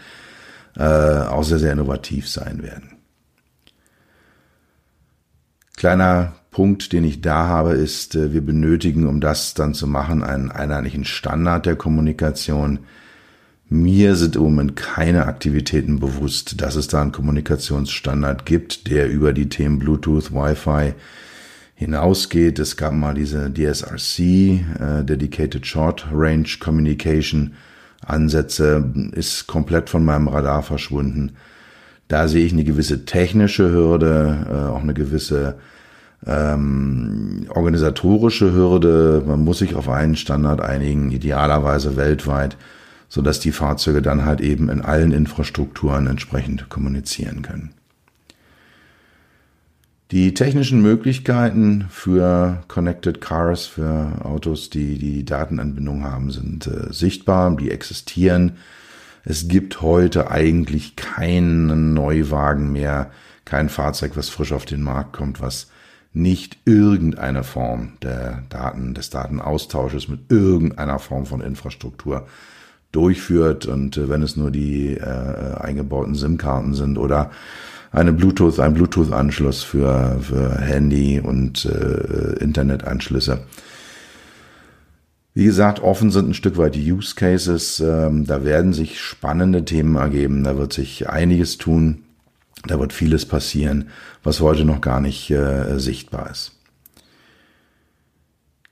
äh, 0.78 0.82
auch 0.82 1.44
sehr, 1.44 1.59
sehr 1.59 1.73
innovativ 1.73 2.30
sein 2.30 2.62
werden. 2.62 2.97
Kleiner 5.76 6.32
Punkt, 6.52 6.92
den 6.92 7.02
ich 7.02 7.23
da 7.23 7.47
habe, 7.47 7.73
ist, 7.73 8.14
äh, 8.14 8.32
wir 8.32 8.42
benötigen, 8.42 9.09
um 9.09 9.21
das 9.21 9.54
dann 9.54 9.75
zu 9.75 9.88
machen, 9.88 10.23
einen 10.23 10.52
einheitlichen 10.52 11.04
Standard 11.04 11.66
der 11.66 11.76
Kommunikation. 11.76 12.80
Mir 13.71 14.16
sind 14.16 14.37
im 14.37 14.42
Moment 14.42 14.76
keine 14.76 15.25
Aktivitäten 15.26 15.99
bewusst, 15.99 16.61
dass 16.61 16.76
es 16.76 16.88
da 16.88 17.00
einen 17.00 17.11
Kommunikationsstandard 17.11 18.44
gibt, 18.44 18.90
der 18.90 19.11
über 19.11 19.32
die 19.32 19.49
Themen 19.49 19.78
Bluetooth, 19.78 20.30
Wi-Fi 20.32 20.92
hinausgeht. 21.75 22.59
Es 22.59 22.76
gab 22.76 22.92
mal 22.92 23.14
diese 23.14 23.50
DSRC, 23.50 24.18
äh, 24.21 25.04
Dedicated 25.04 25.66
Short 25.66 26.06
Range 26.12 26.49
Communication 26.61 27.54
Ansätze, 28.04 28.92
ist 29.12 29.47
komplett 29.47 29.88
von 29.88 30.04
meinem 30.04 30.28
Radar 30.28 30.62
verschwunden. 30.62 31.32
Da 32.09 32.28
sehe 32.28 32.44
ich 32.44 32.52
eine 32.52 32.64
gewisse 32.64 33.06
technische 33.06 33.71
Hürde, 33.71 34.47
äh, 34.50 34.68
auch 34.68 34.82
eine 34.82 34.92
gewisse 34.92 35.56
ähm, 36.26 37.47
organisatorische 37.49 38.52
Hürde. 38.52 39.23
Man 39.26 39.45
muss 39.45 39.59
sich 39.59 39.75
auf 39.75 39.88
einen 39.88 40.17
Standard 40.17 40.61
einigen, 40.61 41.11
idealerweise 41.11 41.97
weltweit, 41.97 42.57
so 43.09 43.23
dass 43.23 43.41
die 43.41 43.52
Fahrzeuge 43.52 44.02
dann 44.02 44.25
halt 44.25 44.41
eben 44.41 44.69
in 44.69 44.83
allen 44.83 45.12
Infrastrukturen 45.12 46.07
entsprechend 46.07 46.69
kommunizieren 46.69 47.43
können. 47.43 47.75
Die 50.12 50.35
technischen 50.35 50.83
Möglichkeiten 50.83 51.87
für 51.88 52.62
Connected 52.69 53.23
Cars, 53.23 53.64
für 53.64 54.12
Autos, 54.23 54.69
die 54.69 54.99
die 54.99 55.25
Datenanbindung 55.25 56.05
haben, 56.05 56.31
sind 56.31 56.67
äh, 56.67 56.93
sichtbar, 56.93 57.57
die 57.57 57.71
existieren. 57.71 58.59
Es 59.25 59.49
gibt 59.49 59.81
heute 59.81 60.31
eigentlich 60.31 60.97
keinen 60.97 61.95
Neuwagen 61.95 62.73
mehr, 62.73 63.11
kein 63.47 63.71
Fahrzeug, 63.71 64.12
was 64.14 64.29
frisch 64.29 64.52
auf 64.52 64.67
den 64.67 64.83
Markt 64.83 65.14
kommt, 65.14 65.41
was 65.41 65.69
nicht 66.12 66.59
irgendeine 66.64 67.42
Form 67.42 67.92
der 68.02 68.42
Daten, 68.49 68.95
des 68.95 69.11
Datenaustausches 69.11 70.09
mit 70.09 70.31
irgendeiner 70.31 70.99
Form 70.99 71.26
von 71.26 71.40
Infrastruktur 71.40 72.26
durchführt. 72.92 73.66
Und 73.66 73.97
äh, 73.97 74.09
wenn 74.09 74.23
es 74.23 74.37
nur 74.37 74.50
die 74.50 74.95
äh, 74.95 75.54
eingebauten 75.59 76.14
SIM-Karten 76.14 76.75
sind 76.75 76.99
oder 76.99 77.31
eine 77.90 78.12
Bluetooth, 78.12 78.59
ein 78.59 78.75
Bluetooth-Anschluss 78.75 79.62
für, 79.62 80.19
für 80.21 80.59
Handy 80.59 81.21
und 81.21 81.64
äh, 81.66 82.42
Internetanschlüsse. 82.42 83.40
Wie 85.35 85.45
gesagt, 85.45 85.81
offen 85.81 86.11
sind 86.11 86.28
ein 86.28 86.35
Stück 86.35 86.59
weit 86.59 86.75
die 86.75 86.92
Use 86.92 87.14
Cases. 87.14 87.81
Ähm, 87.81 88.26
da 88.26 88.45
werden 88.45 88.73
sich 88.73 89.00
spannende 89.00 89.64
Themen 89.64 89.97
ergeben. 89.97 90.45
Da 90.45 90.59
wird 90.59 90.73
sich 90.75 91.09
einiges 91.09 91.57
tun. 91.57 92.04
Da 92.66 92.78
wird 92.78 92.92
vieles 92.92 93.26
passieren, 93.26 93.88
was 94.23 94.40
heute 94.40 94.64
noch 94.64 94.81
gar 94.81 95.00
nicht 95.00 95.31
äh, 95.31 95.78
sichtbar 95.78 96.31
ist. 96.31 96.52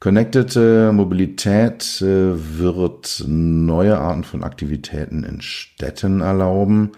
Connected 0.00 0.56
äh, 0.56 0.92
Mobilität 0.92 2.00
äh, 2.00 2.32
wird 2.59 3.23
neue 3.26 3.99
Arten 3.99 4.25
von 4.25 4.42
Aktivitäten 4.42 5.25
in 5.25 5.42
Städten 5.42 6.23
erlauben. 6.23 6.92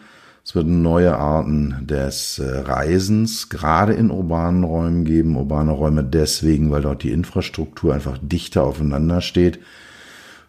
Es 0.44 0.54
wird 0.54 0.68
neue 0.68 1.16
Arten 1.16 1.84
des 1.84 2.38
äh, 2.38 2.60
Reisens, 2.60 3.48
gerade 3.48 3.94
in 3.94 4.12
urbanen 4.12 4.62
Räumen 4.62 5.04
geben. 5.04 5.36
Urbane 5.36 5.72
Räume 5.72 6.04
deswegen, 6.04 6.70
weil 6.70 6.82
dort 6.82 7.02
die 7.02 7.10
Infrastruktur 7.10 7.92
einfach 7.92 8.18
dichter 8.22 8.62
aufeinander 8.62 9.20
steht, 9.20 9.58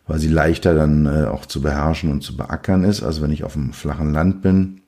weil 0.06 0.20
sie 0.20 0.30
leichter 0.30 0.76
dann 0.76 1.08
äh, 1.08 1.26
auch 1.26 1.48
zu 1.48 1.60
beherrschen 1.60 2.12
und 2.12 2.22
zu 2.22 2.38
beackern 2.38 2.84
ist, 2.84 3.02
als 3.02 3.20
wenn 3.20 3.32
ich 3.32 3.44
auf 3.44 3.54
dem 3.54 3.74
flachen 3.74 4.14
Land 4.14 4.44
bin. 4.44 4.83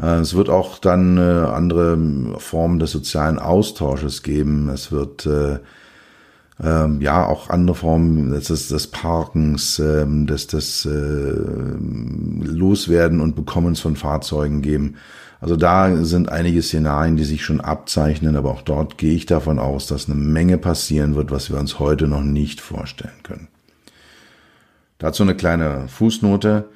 Äh, 0.00 0.20
es 0.20 0.34
wird 0.34 0.48
auch 0.48 0.78
dann 0.78 1.18
andere 1.18 1.98
Formen 2.38 2.78
des 2.78 2.92
sozialen 2.92 3.38
Austausches 3.38 4.22
geben. 4.22 4.68
Es 4.68 4.92
wird 4.92 5.28
ähm, 6.62 7.00
ja 7.00 7.24
auch 7.26 7.50
andere 7.50 7.76
Formen 7.76 8.30
des, 8.30 8.68
des 8.68 8.86
Parkens, 8.88 9.78
ähm, 9.78 10.26
des, 10.26 10.48
des 10.48 10.86
äh, 10.86 11.34
Loswerden 12.44 13.20
und 13.20 13.36
Bekommens 13.36 13.80
von 13.80 13.96
Fahrzeugen 13.96 14.60
geben. 14.62 14.96
Also 15.40 15.54
da 15.54 16.04
sind 16.04 16.30
einige 16.30 16.62
Szenarien, 16.62 17.16
die 17.16 17.24
sich 17.24 17.44
schon 17.44 17.60
abzeichnen, 17.60 18.34
aber 18.34 18.50
auch 18.50 18.62
dort 18.62 18.98
gehe 18.98 19.14
ich 19.14 19.24
davon 19.24 19.60
aus, 19.60 19.86
dass 19.86 20.08
eine 20.08 20.16
Menge 20.16 20.58
passieren 20.58 21.14
wird, 21.14 21.30
was 21.30 21.48
wir 21.48 21.60
uns 21.60 21.78
heute 21.78 22.08
noch 22.08 22.22
nicht 22.22 22.60
vorstellen 22.60 23.22
können. 23.22 23.46
Dazu 24.98 25.22
eine 25.22 25.36
kleine 25.36 25.86
Fußnote. 25.86 26.68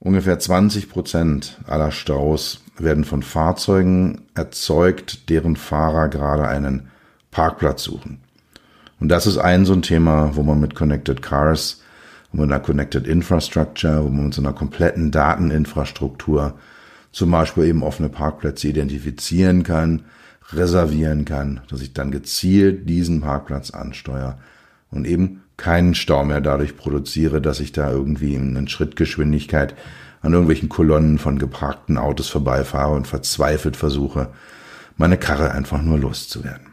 Ungefähr 0.00 0.38
20 0.38 0.88
Prozent 0.88 1.58
aller 1.66 1.90
Staus 1.90 2.62
werden 2.78 3.04
von 3.04 3.22
Fahrzeugen 3.22 4.22
erzeugt, 4.34 5.28
deren 5.28 5.56
Fahrer 5.56 6.08
gerade 6.08 6.46
einen 6.46 6.90
Parkplatz 7.32 7.82
suchen. 7.82 8.20
Und 9.00 9.08
das 9.08 9.26
ist 9.26 9.38
ein 9.38 9.64
so 9.64 9.72
ein 9.72 9.82
Thema, 9.82 10.36
wo 10.36 10.42
man 10.42 10.60
mit 10.60 10.74
Connected 10.74 11.20
Cars, 11.20 11.82
man 12.32 12.46
mit 12.46 12.54
einer 12.54 12.62
Connected 12.62 13.06
Infrastructure, 13.06 14.04
wo 14.04 14.08
man 14.08 14.26
mit 14.26 14.34
so 14.34 14.42
einer 14.42 14.52
kompletten 14.52 15.10
Dateninfrastruktur 15.10 16.54
zum 17.10 17.30
Beispiel 17.30 17.64
eben 17.64 17.82
offene 17.82 18.08
Parkplätze 18.08 18.68
identifizieren 18.68 19.62
kann, 19.62 20.04
reservieren 20.52 21.24
kann, 21.24 21.60
dass 21.68 21.80
ich 21.80 21.92
dann 21.92 22.10
gezielt 22.10 22.88
diesen 22.88 23.20
Parkplatz 23.20 23.70
ansteuere 23.70 24.38
und 24.90 25.06
eben 25.06 25.42
keinen 25.58 25.94
Stau 25.94 26.24
mehr 26.24 26.40
dadurch 26.40 26.76
produziere, 26.76 27.42
dass 27.42 27.60
ich 27.60 27.72
da 27.72 27.90
irgendwie 27.90 28.34
in 28.34 28.68
Schrittgeschwindigkeit 28.68 29.74
an 30.22 30.32
irgendwelchen 30.32 30.70
Kolonnen 30.70 31.18
von 31.18 31.38
geparkten 31.38 31.98
Autos 31.98 32.28
vorbeifahre 32.28 32.94
und 32.94 33.06
verzweifelt 33.06 33.76
versuche, 33.76 34.30
meine 34.96 35.18
Karre 35.18 35.52
einfach 35.52 35.82
nur 35.82 35.98
loszuwerden. 35.98 36.68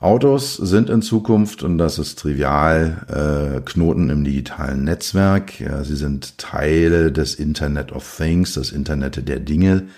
Autos 0.00 0.54
sind 0.56 0.90
in 0.90 1.02
Zukunft, 1.02 1.64
und 1.64 1.76
das 1.76 1.98
ist 1.98 2.20
trivial, 2.20 3.58
äh, 3.58 3.60
Knoten 3.62 4.10
im 4.10 4.22
digitalen 4.22 4.84
Netzwerk. 4.84 5.58
Ja, 5.58 5.82
sie 5.82 5.96
sind 5.96 6.38
Teile 6.38 7.10
des 7.10 7.34
Internet 7.34 7.90
of 7.90 8.16
Things, 8.16 8.54
das 8.54 8.70
Internet 8.70 9.28
der 9.28 9.40
Dinge. 9.40 9.88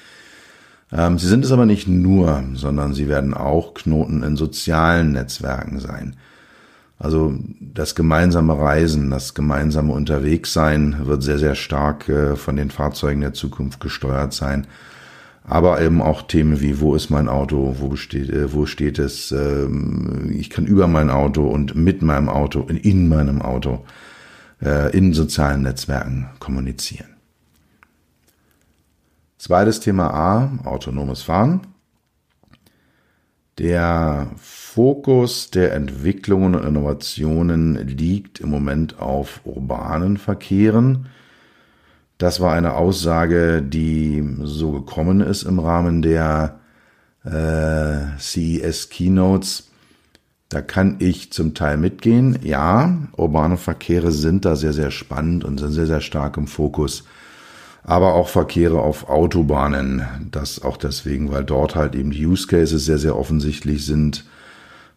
Ähm, 0.93 1.19
sie 1.19 1.29
sind 1.29 1.45
es 1.45 1.53
aber 1.53 1.67
nicht 1.67 1.89
nur, 1.89 2.45
sondern 2.55 2.95
sie 2.95 3.09
werden 3.09 3.35
auch 3.35 3.75
Knoten 3.75 4.23
in 4.23 4.37
sozialen 4.37 5.13
Netzwerken 5.13 5.79
sein. 5.81 6.17
Also 6.99 7.35
das 7.61 7.95
gemeinsame 7.95 8.59
Reisen, 8.59 9.11
das 9.11 9.35
gemeinsame 9.35 9.93
Unterwegssein 9.93 11.07
wird 11.07 11.23
sehr, 11.23 11.39
sehr 11.39 11.55
stark 11.55 12.09
äh, 12.09 12.37
von 12.37 12.57
den 12.57 12.71
Fahrzeugen 12.71 13.23
der 13.23 13.33
Zukunft 13.33 13.81
gesteuert 13.81 14.33
sein 14.33 14.67
aber 15.51 15.81
eben 15.81 16.01
auch 16.01 16.23
Themen 16.23 16.61
wie, 16.61 16.81
wo 16.81 16.95
ist 16.95 17.11
mein 17.11 17.29
Auto, 17.29 17.77
wo, 17.79 17.89
besteht, 17.89 18.31
äh, 18.31 18.53
wo 18.53 18.67
steht 18.67 18.99
es, 18.99 19.33
ähm, 19.33 20.31
ich 20.33 20.49
kann 20.49 20.65
über 20.65 20.87
mein 20.87 21.11
Auto 21.11 21.47
und 21.47 21.75
mit 21.75 22.03
meinem 22.03 22.29
Auto, 22.29 22.67
in, 22.69 22.77
in 22.77 23.09
meinem 23.09 23.43
Auto, 23.43 23.85
äh, 24.63 24.97
in 24.97 25.13
sozialen 25.13 25.63
Netzwerken 25.63 26.29
kommunizieren. 26.39 27.09
Zweites 29.41 29.81
Thema 29.81 30.13
A, 30.13 30.59
autonomes 30.65 31.23
Fahren. 31.23 31.63
Der 33.59 34.31
Fokus 34.37 35.51
der 35.51 35.73
Entwicklungen 35.73 36.55
und 36.55 36.65
Innovationen 36.65 37.75
liegt 37.89 38.41
im 38.41 38.51
Moment 38.51 39.01
auf 39.01 39.41
urbanen 39.45 40.17
Verkehren 40.17 41.09
das 42.21 42.39
war 42.39 42.53
eine 42.53 42.75
Aussage, 42.75 43.63
die 43.63 44.23
so 44.43 44.73
gekommen 44.73 45.23
ist 45.23 45.43
im 45.43 45.59
Rahmen 45.59 46.03
der 46.03 46.61
äh, 47.25 48.19
CES 48.19 48.91
Keynotes. 48.91 49.71
Da 50.51 50.61
kann 50.61 50.97
ich 50.99 51.33
zum 51.33 51.55
Teil 51.55 51.79
mitgehen. 51.79 52.39
Ja, 52.43 52.95
urbane 53.17 53.57
Verkehre 53.57 54.13
sind 54.13 54.45
da 54.45 54.55
sehr, 54.55 54.75
sehr 54.75 54.91
spannend 54.91 55.45
und 55.47 55.59
sind 55.59 55.73
sehr, 55.73 55.87
sehr 55.87 56.03
stark 56.03 56.37
im 56.37 56.47
Fokus. 56.47 57.05
Aber 57.83 58.15
auch 58.15 58.29
Verkehre 58.29 58.81
auf 58.81 59.09
Autobahnen. 59.09 60.05
Das 60.31 60.63
auch 60.63 60.77
deswegen, 60.77 61.31
weil 61.33 61.45
dort 61.45 61.75
halt 61.75 61.95
eben 61.95 62.11
die 62.11 62.27
Use 62.27 62.47
Cases 62.47 62.85
sehr, 62.85 62.99
sehr 62.99 63.17
offensichtlich 63.17 63.87
sind, 63.87 64.25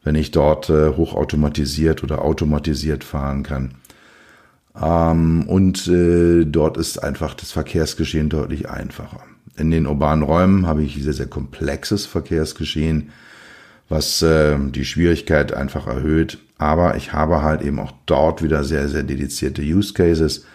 wenn 0.04 0.16
ich 0.16 0.32
dort 0.32 0.70
äh, 0.70 0.90
hochautomatisiert 0.90 2.04
oder 2.04 2.24
automatisiert 2.24 3.04
fahren 3.04 3.44
kann. 3.44 3.76
Ähm, 4.82 5.44
und 5.48 5.88
äh, 5.88 6.46
dort 6.46 6.78
ist 6.78 6.98
einfach 6.98 7.34
das 7.34 7.52
Verkehrsgeschehen 7.52 8.30
deutlich 8.30 8.70
einfacher. 8.70 9.22
In 9.56 9.70
den 9.72 9.86
urbanen 9.86 10.24
Räumen 10.24 10.66
habe 10.66 10.84
ich 10.84 11.02
sehr, 11.02 11.14
sehr 11.14 11.28
komplexes 11.28 12.06
Verkehrsgeschehen, 12.06 13.12
was 13.88 14.22
äh, 14.24 14.58
die 14.58 14.86
Schwierigkeit 14.86 15.54
einfach 15.54 15.88
erhöht. 15.88 16.40
Aber 16.58 16.96
ich 16.98 17.14
habe 17.14 17.42
halt 17.42 17.62
eben 17.62 17.80
auch 17.80 17.92
dort 18.06 18.42
wieder 18.42 18.64
sehr, 18.64 18.90
sehr 18.90 19.04
dedizierte 19.04 19.62
Use 19.62 19.94
Cases 19.94 20.46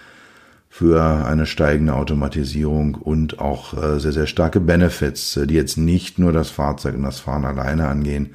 für 0.70 1.24
eine 1.26 1.46
steigende 1.46 1.94
Automatisierung 1.94 2.94
und 2.94 3.38
auch 3.38 3.74
äh, 3.74 3.98
sehr, 3.98 4.12
sehr 4.12 4.26
starke 4.26 4.60
Benefits, 4.60 5.36
äh, 5.36 5.46
die 5.46 5.54
jetzt 5.54 5.78
nicht 5.78 6.18
nur 6.18 6.32
das 6.32 6.50
Fahrzeug 6.50 6.94
und 6.94 7.02
das 7.02 7.20
Fahren 7.20 7.44
alleine 7.44 7.88
angehen, 7.88 8.34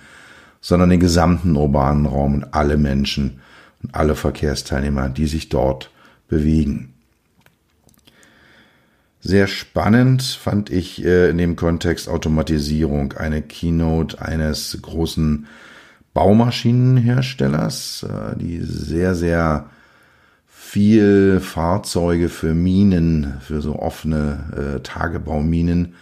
sondern 0.60 0.90
den 0.90 1.00
gesamten 1.00 1.56
urbanen 1.56 2.06
Raum 2.06 2.36
und 2.36 2.54
alle 2.54 2.78
Menschen, 2.78 3.40
und 3.82 3.94
alle 3.96 4.16
Verkehrsteilnehmer, 4.16 5.10
die 5.10 5.28
sich 5.28 5.50
dort 5.50 5.92
bewegen. 6.28 6.94
Sehr 9.20 9.48
spannend 9.48 10.24
fand 10.24 10.70
ich 10.70 11.04
äh, 11.06 11.30
in 11.30 11.38
dem 11.38 11.56
Kontext 11.56 12.10
Automatisierung 12.10 13.14
eine 13.14 13.42
Keynote 13.42 14.22
eines 14.22 14.78
großen 14.82 15.48
Baumaschinenherstellers, 16.14 18.06
die 18.36 18.60
sehr, 18.62 19.16
sehr 19.16 19.70
viel 20.74 21.40
Fahrzeuge 21.40 22.30
für 22.30 22.56
Minen, 22.56 23.36
für 23.42 23.62
so 23.62 23.78
offene 23.78 24.40
äh, 24.58 24.80
Tagebauminen 24.80 25.94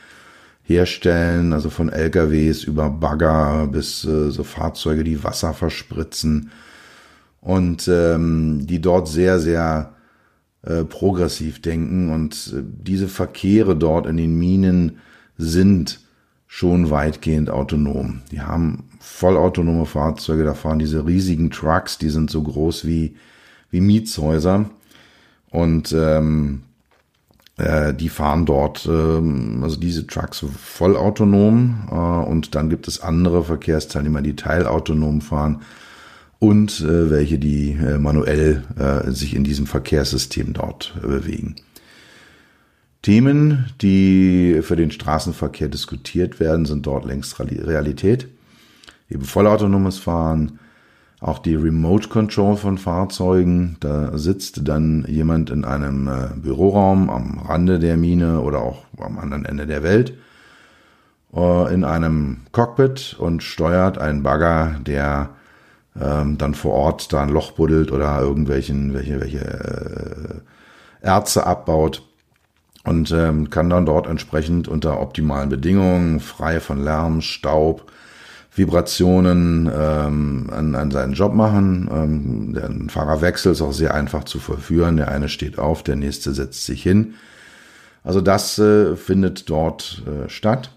herstellen, 0.63 1.51
also 1.51 1.69
von 1.69 1.89
LKWs 1.89 2.63
über 2.63 2.89
Bagger 2.89 3.67
bis 3.67 4.05
äh, 4.05 4.31
so 4.31 4.45
Fahrzeuge, 4.45 5.03
die 5.03 5.25
Wasser 5.25 5.53
verspritzen 5.53 6.51
und 7.41 7.89
ähm, 7.89 8.65
die 8.65 8.79
dort 8.79 9.09
sehr, 9.09 9.41
sehr 9.41 9.91
äh, 10.61 10.85
progressiv 10.85 11.61
denken. 11.61 12.09
Und 12.09 12.53
äh, 12.55 12.63
diese 12.63 13.09
Verkehre 13.09 13.75
dort 13.75 14.05
in 14.05 14.15
den 14.15 14.39
Minen 14.39 14.99
sind 15.37 15.99
schon 16.47 16.89
weitgehend 16.89 17.49
autonom. 17.49 18.21
Die 18.31 18.39
haben 18.39 18.85
vollautonome 19.01 19.85
Fahrzeuge, 19.85 20.45
da 20.45 20.53
fahren 20.53 20.79
diese 20.79 21.05
riesigen 21.05 21.49
Trucks, 21.49 21.97
die 21.97 22.09
sind 22.09 22.31
so 22.31 22.41
groß 22.41 22.85
wie, 22.87 23.15
wie 23.71 23.81
Mietshäuser. 23.81 24.69
Und 25.49 25.91
ähm, 25.93 26.63
äh, 27.57 27.93
die 27.93 28.09
fahren 28.09 28.45
dort, 28.45 28.85
äh, 28.85 28.91
also 29.61 29.77
diese 29.77 30.05
Trucks 30.07 30.45
vollautonom. 30.57 31.87
Äh, 31.89 31.95
und 31.95 32.55
dann 32.55 32.69
gibt 32.69 32.87
es 32.87 33.01
andere 33.01 33.43
Verkehrsteilnehmer, 33.43 34.21
die 34.21 34.35
teilautonom 34.35 35.21
fahren 35.21 35.61
und 36.41 36.81
äh, 36.81 37.11
welche, 37.11 37.37
die 37.37 37.73
äh, 37.73 37.99
manuell 37.99 38.63
äh, 38.75 39.11
sich 39.11 39.35
in 39.35 39.43
diesem 39.43 39.67
Verkehrssystem 39.67 40.53
dort 40.53 40.95
äh, 41.03 41.07
bewegen. 41.07 41.55
Themen, 43.03 43.67
die 43.81 44.61
für 44.63 44.75
den 44.75 44.89
Straßenverkehr 44.89 45.69
diskutiert 45.69 46.39
werden, 46.39 46.65
sind 46.65 46.87
dort 46.87 47.05
längst 47.05 47.39
Realität. 47.39 48.27
Eben 49.07 49.23
vollautonomes 49.23 49.99
Fahren, 49.99 50.59
auch 51.21 51.39
die 51.39 51.55
Remote 51.55 52.09
Control 52.09 52.57
von 52.57 52.77
Fahrzeugen. 52.79 53.77
Da 53.79 54.17
sitzt 54.17 54.67
dann 54.67 55.05
jemand 55.07 55.51
in 55.51 55.63
einem 55.63 56.07
äh, 56.07 56.29
Büroraum 56.35 57.09
am 57.09 57.39
Rande 57.39 57.79
der 57.79 57.95
Mine 57.95 58.41
oder 58.41 58.59
auch 58.59 58.83
am 58.97 59.19
anderen 59.19 59.45
Ende 59.45 59.67
der 59.67 59.83
Welt 59.83 60.17
äh, 61.33 61.73
in 61.73 61.83
einem 61.83 62.41
Cockpit 62.51 63.15
und 63.19 63.43
steuert 63.43 63.99
einen 63.99 64.23
Bagger, 64.23 64.77
der 64.85 65.29
ähm, 65.99 66.37
dann 66.39 66.55
vor 66.55 66.73
Ort 66.73 67.13
da 67.13 67.21
ein 67.21 67.29
Loch 67.29 67.51
buddelt 67.51 67.91
oder 67.91 68.19
irgendwelchen 68.19 68.93
welche 68.93 69.19
welche 69.19 69.39
äh, 69.41 71.05
Erze 71.05 71.45
abbaut 71.45 72.03
und 72.83 73.11
ähm, 73.11 73.49
kann 73.49 73.69
dann 73.69 73.85
dort 73.85 74.07
entsprechend 74.07 74.67
unter 74.67 74.99
optimalen 74.99 75.49
Bedingungen 75.49 76.19
frei 76.19 76.59
von 76.59 76.83
Lärm, 76.83 77.21
Staub, 77.21 77.91
Vibrationen 78.53 79.71
ähm, 79.73 80.49
an, 80.51 80.75
an 80.75 80.91
seinen 80.91 81.13
Job 81.13 81.33
machen. 81.33 81.89
Ähm, 81.91 82.53
der 82.53 82.69
Fahrerwechsel 82.89 83.53
ist 83.53 83.61
auch 83.61 83.71
sehr 83.71 83.93
einfach 83.93 84.25
zu 84.25 84.39
vollführen. 84.39 84.97
Der 84.97 85.07
eine 85.07 85.29
steht 85.29 85.57
auf, 85.57 85.83
der 85.83 85.95
nächste 85.95 86.33
setzt 86.33 86.65
sich 86.65 86.83
hin. 86.83 87.13
Also 88.03 88.19
das 88.19 88.59
äh, 88.59 88.95
findet 88.95 89.49
dort 89.49 90.03
äh, 90.05 90.27
statt. 90.29 90.71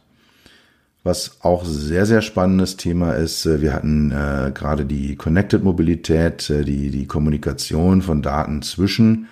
Was 1.03 1.39
auch 1.43 1.65
sehr, 1.65 2.07
sehr 2.07 2.23
spannendes 2.23 2.77
Thema 2.77 3.13
ist, 3.13 3.45
äh, 3.45 3.61
wir 3.61 3.73
hatten 3.73 4.13
äh, 4.13 4.53
gerade 4.55 4.87
die 4.87 5.17
Connected 5.17 5.65
Mobilität, 5.65 6.49
äh, 6.51 6.65
die, 6.65 6.91
die 6.91 7.07
Kommunikation 7.07 8.03
von 8.03 8.23
Daten 8.23 8.63
zwischen 8.63 9.27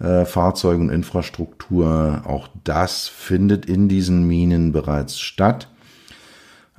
äh, 0.00 0.24
Fahrzeugen 0.24 0.88
und 0.88 0.94
Infrastruktur. 0.94 2.22
Auch 2.24 2.48
das 2.64 3.08
findet 3.08 3.66
in 3.66 3.88
diesen 3.88 4.26
Minen 4.26 4.72
bereits 4.72 5.20
statt. 5.20 5.68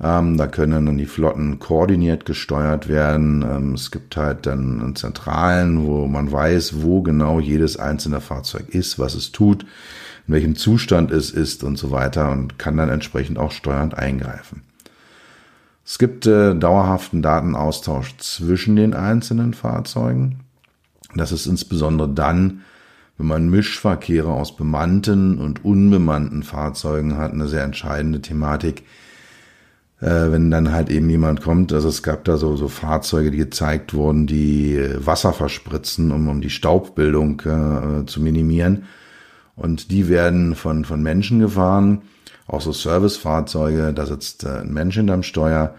Ähm, 0.02 0.36
da 0.36 0.46
können 0.46 0.86
dann 0.86 0.98
die 0.98 1.06
Flotten 1.06 1.58
koordiniert 1.58 2.26
gesteuert 2.26 2.88
werden. 2.88 3.42
Ähm, 3.42 3.74
es 3.74 3.90
gibt 3.90 4.16
halt 4.16 4.46
dann 4.46 4.94
Zentralen, 4.94 5.86
wo 5.86 6.06
man 6.06 6.30
weiß, 6.30 6.82
wo 6.82 7.02
genau 7.02 7.40
jedes 7.40 7.78
einzelne 7.78 8.20
Fahrzeug 8.20 8.68
ist, 8.68 8.98
was 8.98 9.14
es 9.14 9.32
tut 9.32 9.64
in 10.26 10.34
welchem 10.34 10.56
Zustand 10.56 11.10
es 11.10 11.30
ist 11.30 11.62
und 11.62 11.76
so 11.76 11.90
weiter 11.90 12.30
und 12.30 12.58
kann 12.58 12.76
dann 12.76 12.88
entsprechend 12.88 13.38
auch 13.38 13.52
steuernd 13.52 13.94
eingreifen. 13.94 14.62
Es 15.84 15.98
gibt 15.98 16.26
äh, 16.26 16.54
dauerhaften 16.54 17.22
Datenaustausch 17.22 18.16
zwischen 18.18 18.74
den 18.74 18.92
einzelnen 18.94 19.54
Fahrzeugen. 19.54 20.40
Das 21.14 21.30
ist 21.30 21.46
insbesondere 21.46 22.08
dann, 22.08 22.62
wenn 23.18 23.28
man 23.28 23.48
Mischverkehre 23.48 24.32
aus 24.32 24.56
bemannten 24.56 25.38
und 25.38 25.64
unbemannten 25.64 26.42
Fahrzeugen 26.42 27.16
hat, 27.16 27.32
eine 27.32 27.46
sehr 27.46 27.62
entscheidende 27.62 28.20
Thematik. 28.20 28.82
Äh, 30.00 30.30
wenn 30.30 30.50
dann 30.50 30.72
halt 30.72 30.90
eben 30.90 31.08
jemand 31.08 31.40
kommt, 31.42 31.72
also 31.72 31.88
es 31.88 32.02
gab 32.02 32.24
da 32.24 32.36
so, 32.36 32.56
so 32.56 32.68
Fahrzeuge, 32.68 33.30
die 33.30 33.38
gezeigt 33.38 33.94
wurden, 33.94 34.26
die 34.26 34.78
Wasser 34.98 35.32
verspritzen, 35.32 36.12
um, 36.12 36.28
um 36.28 36.40
die 36.42 36.50
Staubbildung 36.50 37.40
äh, 37.40 38.06
zu 38.06 38.20
minimieren. 38.20 38.84
Und 39.56 39.90
die 39.90 40.08
werden 40.08 40.54
von, 40.54 40.84
von 40.84 41.02
Menschen 41.02 41.40
gefahren, 41.40 42.02
auch 42.46 42.60
so 42.60 42.72
Servicefahrzeuge, 42.72 43.94
da 43.94 44.04
sitzt 44.04 44.44
äh, 44.44 44.60
ein 44.60 44.72
Mensch 44.72 44.96
hinterm 44.96 45.22
Steuer 45.22 45.74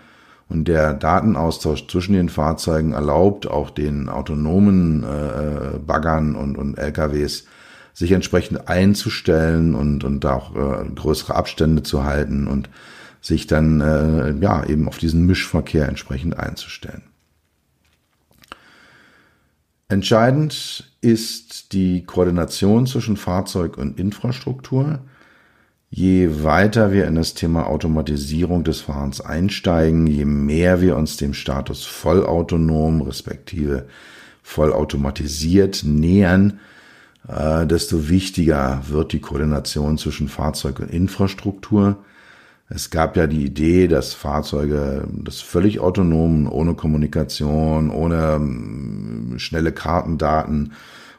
und 0.50 0.68
der 0.68 0.94
Datenaustausch 0.94 1.88
zwischen 1.88 2.14
den 2.14 2.30
Fahrzeugen 2.30 2.94
erlaubt 2.94 3.48
auch 3.48 3.70
den 3.70 4.10
autonomen 4.10 5.04
äh, 5.04 5.78
Baggern 5.78 6.36
und, 6.36 6.58
und 6.58 6.78
LKWs 6.78 7.46
sich 7.94 8.12
entsprechend 8.12 8.68
einzustellen 8.68 9.76
und, 9.76 10.04
und 10.04 10.26
auch 10.26 10.56
äh, 10.56 10.90
größere 10.96 11.36
Abstände 11.36 11.84
zu 11.84 12.04
halten 12.04 12.48
und 12.48 12.70
sich 13.28 13.48
dann 13.48 13.82
äh, 13.82 14.32
ja 14.40 14.66
eben 14.66 14.88
auf 14.88 14.98
diesen 14.98 15.26
Mischverkehr 15.26 15.88
entsprechend 15.88 16.38
einzustellen. 16.40 17.04
Entscheidend 19.90 20.92
ist 21.00 21.72
die 21.72 22.04
Koordination 22.04 22.88
zwischen 22.88 23.16
Fahrzeug 23.16 23.78
und 23.78 24.00
Infrastruktur. 24.00 25.00
Je 25.90 26.44
weiter 26.44 26.92
wir 26.92 27.08
in 27.08 27.16
das 27.16 27.34
Thema 27.34 27.68
Automatisierung 27.68 28.66
des 28.66 28.82
Fahrens 28.82 29.22
einsteigen, 29.22 30.06
je 30.06 30.26
mehr 30.26 30.82
wir 30.82 30.98
uns 30.98 31.16
dem 31.16 31.34
Status 31.34 31.86
vollautonom 31.86 33.02
respektive 33.02 33.88
vollautomatisiert 34.44 35.84
nähern, 35.86 36.60
äh, 37.28 37.66
desto 37.66 38.10
wichtiger 38.10 38.82
wird 38.88 39.14
die 39.14 39.22
Koordination 39.22 39.98
zwischen 39.98 40.28
Fahrzeug 40.28 40.80
und 40.80 40.90
Infrastruktur. 40.90 42.04
Es 42.70 42.90
gab 42.90 43.16
ja 43.16 43.28
die 43.28 43.46
Idee, 43.46 43.88
dass 43.88 44.14
Fahrzeuge 44.14 45.08
das 45.12 45.40
völlig 45.40 45.80
autonom, 45.80 46.52
ohne 46.52 46.74
Kommunikation, 46.74 47.90
ohne 47.90 48.40
mm, 48.40 49.40
schnelle 49.40 49.72
Kartendaten, 49.72 50.74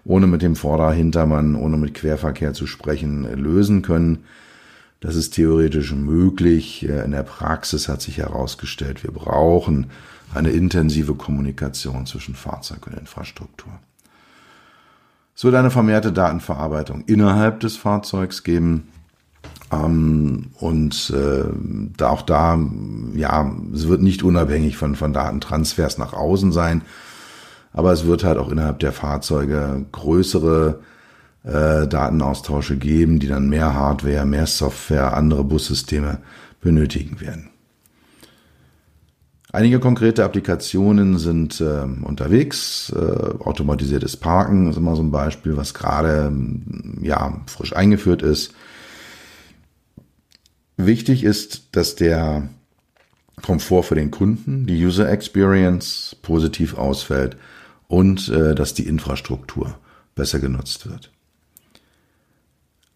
ohne 0.05 0.27
mit 0.27 0.43
dem 0.43 0.57
Vorder-, 0.57 0.93
Hintermann, 0.93 1.55
ohne 1.55 1.79
mit 1.79 1.95
Querverkehr 1.95 2.53
zu 2.53 2.67
sprechen, 2.67 3.25
lösen 3.35 3.83
können. 3.83 4.25
Das 5.01 5.17
ist 5.17 5.31
theoretisch 5.35 5.93
möglich. 5.93 6.85
In 6.85 7.13
der 7.13 7.23
Praxis 7.23 7.89
hat 7.89 8.03
sich 8.03 8.19
herausgestellt, 8.19 9.05
wir 9.05 9.13
brauchen 9.13 9.87
eine 10.35 10.51
intensive 10.51 11.15
Kommunikation 11.15 12.05
zwischen 12.05 12.35
Fahrzeug 12.35 12.87
und 12.87 12.99
Infrastruktur. 12.99 13.73
Es 15.35 15.45
wird 15.45 15.55
eine 15.55 15.71
vermehrte 15.71 16.13
Datenverarbeitung 16.13 17.05
innerhalb 17.07 17.61
des 17.61 17.77
Fahrzeugs 17.77 18.43
geben. 18.43 18.89
Ähm, 19.73 20.47
und 20.59 21.13
äh, 21.15 22.03
auch 22.03 22.23
da, 22.23 22.59
ja, 23.15 23.53
es 23.75 23.89
wird 23.89 24.03
nicht 24.03 24.23
unabhängig 24.23 24.77
von, 24.77 24.95
von 24.95 25.13
Datentransfers 25.13 25.99
nach 25.99 26.13
außen 26.13 26.53
sein, 26.53 26.83
aber 27.73 27.93
es 27.93 28.07
wird 28.07 28.25
halt 28.25 28.39
auch 28.39 28.51
innerhalb 28.51 28.79
der 28.79 28.93
Fahrzeuge 28.93 29.85
größere 29.93 30.81
äh, 31.45 31.87
Datenaustausche 31.87 32.77
geben, 32.77 33.19
die 33.21 33.29
dann 33.29 33.49
mehr 33.49 33.75
Hardware, 33.75 34.25
mehr 34.25 34.47
Software, 34.47 35.17
andere 35.17 35.45
Bussysteme 35.45 36.19
benötigen 36.61 37.21
werden. 37.21 37.51
Einige 39.51 39.81
konkrete 39.81 40.25
Applikationen 40.25 41.19
sind 41.19 41.61
äh, 41.61 41.87
unterwegs. 42.03 42.93
Äh, 42.95 43.43
automatisiertes 43.43 44.17
Parken 44.17 44.69
ist 44.69 44.77
immer 44.77 44.95
so 44.95 45.03
ein 45.03 45.11
Beispiel, 45.11 45.57
was 45.57 45.73
gerade 45.73 46.31
ja 47.01 47.41
frisch 47.47 47.75
eingeführt 47.75 48.21
ist. 48.21 48.53
Wichtig 50.79 51.25
ist, 51.25 51.71
dass 51.73 51.97
der 51.97 52.49
Komfort 53.43 53.83
für 53.83 53.97
den 53.97 54.13
Kunden, 54.13 54.65
die 54.65 54.87
User 54.87 55.11
Experience 55.11 56.17
positiv 56.23 56.79
ausfällt 56.79 57.37
und 57.89 58.29
äh, 58.29 58.55
dass 58.55 58.75
die 58.75 58.87
Infrastruktur 58.87 59.77
besser 60.15 60.39
genutzt 60.39 60.89
wird. 60.89 61.11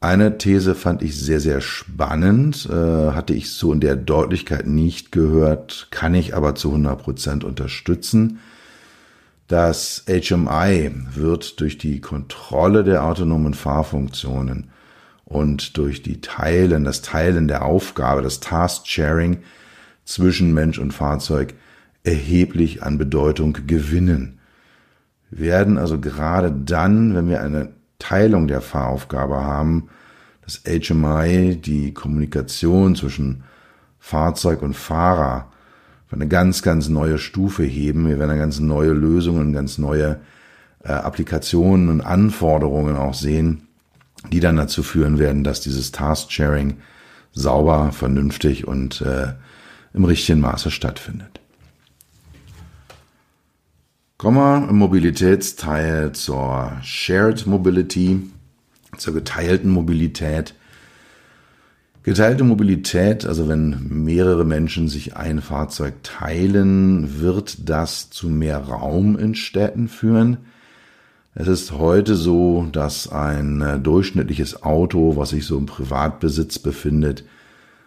Eine 0.01 0.39
These 0.39 0.77
fand 0.77 1.03
ich 1.03 1.17
sehr, 1.17 1.41
sehr 1.41 1.61
spannend, 1.61 2.69
äh, 2.71 2.73
hatte 3.13 3.35
ich 3.35 3.51
so 3.51 3.73
in 3.73 3.81
der 3.81 3.97
Deutlichkeit 3.97 4.69
nicht 4.69 5.11
gehört, 5.11 5.89
kann 5.91 6.15
ich 6.15 6.37
aber 6.37 6.55
zu 6.55 6.69
100 6.69 7.03
Prozent 7.03 7.45
unterstützen. 7.45 8.39
Das 9.49 10.05
HMI 10.07 10.93
wird 11.15 11.59
durch 11.61 11.79
die 11.79 12.01
Kontrolle 12.01 12.85
der 12.85 13.05
autonomen 13.05 13.55
Fahrfunktionen 13.55 14.72
und 15.33 15.77
durch 15.77 16.03
die 16.03 16.21
Teilen, 16.21 16.85
das 16.85 17.03
Teilen 17.03 17.49
der 17.49 17.65
Aufgabe, 17.65 18.23
das 18.23 18.41
Task 18.41 18.87
Sharing 18.87 19.39
zwischen 20.05 20.53
Mensch 20.55 20.79
und 20.79 20.93
Fahrzeug 20.93 21.55
erheblich 22.05 22.83
an 22.83 22.99
Bedeutung 22.99 23.57
gewinnen. 23.67 24.41
Wir 25.31 25.47
werden 25.47 25.79
also 25.79 26.01
gerade 26.01 26.53
dann, 26.53 27.15
wenn 27.15 27.29
wir 27.29 27.43
eine 27.43 27.73
Teilung 27.99 28.49
der 28.49 28.61
Fahraufgabe 28.61 29.37
haben, 29.37 29.89
das 30.43 30.63
HMI, 30.65 31.57
die 31.57 31.95
Kommunikation 31.95 32.97
zwischen 32.97 33.45
Fahrzeug 33.99 34.63
und 34.63 34.75
Fahrer 34.75 35.53
eine 36.13 36.29
ganz, 36.29 36.63
ganz 36.63 36.89
neue 36.89 37.19
Stufe 37.19 37.63
heben. 37.63 38.07
Wir 38.07 38.19
werden 38.19 38.39
ganz 38.39 38.61
neue 38.61 38.93
Lösungen, 38.93 39.53
ganz 39.53 39.79
neue 39.79 40.21
äh, 40.85 40.93
Applikationen 40.93 41.89
und 41.89 42.01
Anforderungen 42.01 42.97
auch 42.97 43.15
sehen, 43.15 43.69
die 44.33 44.41
dann 44.41 44.57
dazu 44.57 44.83
führen 44.83 45.19
werden, 45.19 45.45
dass 45.45 45.61
dieses 45.61 45.93
Task-Sharing 45.93 46.79
sauber, 47.33 47.93
vernünftig 47.93 48.67
und 48.67 49.01
äh, 49.03 49.35
im 49.95 50.05
richtigen 50.05 50.41
Maße 50.41 50.71
stattfindet. 50.71 51.41
Kommen 54.17 54.37
wir 54.37 54.69
im 54.69 54.77
Mobilitätsteil 54.77 56.13
zur 56.13 56.73
Shared 56.83 57.47
Mobility, 57.47 58.21
zur 58.97 59.15
geteilten 59.15 59.71
Mobilität. 59.71 60.55
Geteilte 62.05 62.45
Mobilität, 62.45 63.27
also 63.27 63.49
wenn 63.49 64.05
mehrere 64.05 64.45
Menschen 64.45 64.89
sich 64.89 65.17
ein 65.17 65.41
Fahrzeug 65.41 65.95
teilen, 66.03 67.21
wird 67.21 67.69
das 67.69 68.11
zu 68.11 68.29
mehr 68.29 68.59
Raum 68.59 69.19
in 69.19 69.35
Städten 69.35 69.89
führen. 69.89 70.39
Es 71.35 71.49
ist 71.49 71.73
heute 71.73 72.15
so, 72.15 72.69
dass 72.73 73.11
ein 73.11 73.63
äh, 73.63 73.79
durchschnittliches 73.79 74.63
Auto, 74.63 75.17
was 75.17 75.31
sich 75.31 75.47
so 75.47 75.57
im 75.57 75.65
Privatbesitz 75.65 76.59
befindet, 76.59 77.25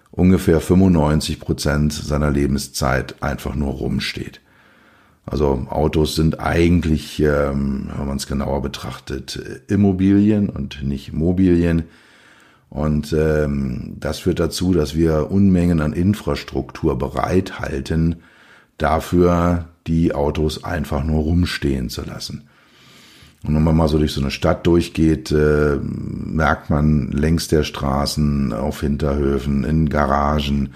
ungefähr 0.10 0.60
95 0.60 1.39
Prozent 1.39 1.93
seiner 1.93 2.31
Lebenszeit 2.31 3.21
einfach 3.21 3.53
nur 3.53 3.73
rumsteht. 3.73 4.41
Also 5.27 5.67
Autos 5.69 6.15
sind 6.15 6.39
eigentlich, 6.39 7.19
ähm, 7.19 7.89
wenn 7.95 8.08
man 8.08 8.17
es 8.17 8.25
genauer 8.25 8.63
betrachtet, 8.63 9.39
Immobilien 9.67 10.49
und 10.49 10.81
nicht 10.81 11.13
Mobilien. 11.13 11.84
Und 12.71 13.13
ähm, 13.13 13.97
das 13.99 14.19
führt 14.19 14.39
dazu, 14.39 14.73
dass 14.73 14.95
wir 14.95 15.29
Unmengen 15.29 15.81
an 15.81 15.93
Infrastruktur 15.93 16.97
bereithalten, 16.97 18.17
dafür 18.79 19.65
die 19.86 20.15
Autos 20.15 20.63
einfach 20.63 21.03
nur 21.03 21.21
rumstehen 21.21 21.89
zu 21.89 22.03
lassen. 22.03 22.47
Und 23.47 23.55
wenn 23.55 23.63
man 23.63 23.77
mal 23.77 23.88
so 23.88 23.97
durch 23.97 24.13
so 24.13 24.21
eine 24.21 24.31
Stadt 24.31 24.65
durchgeht, 24.65 25.31
äh, 25.31 25.77
merkt 25.81 26.69
man 26.69 27.12
längs 27.12 27.47
der 27.47 27.63
Straßen, 27.63 28.53
auf 28.53 28.81
Hinterhöfen, 28.81 29.63
in 29.63 29.89
Garagen, 29.89 30.73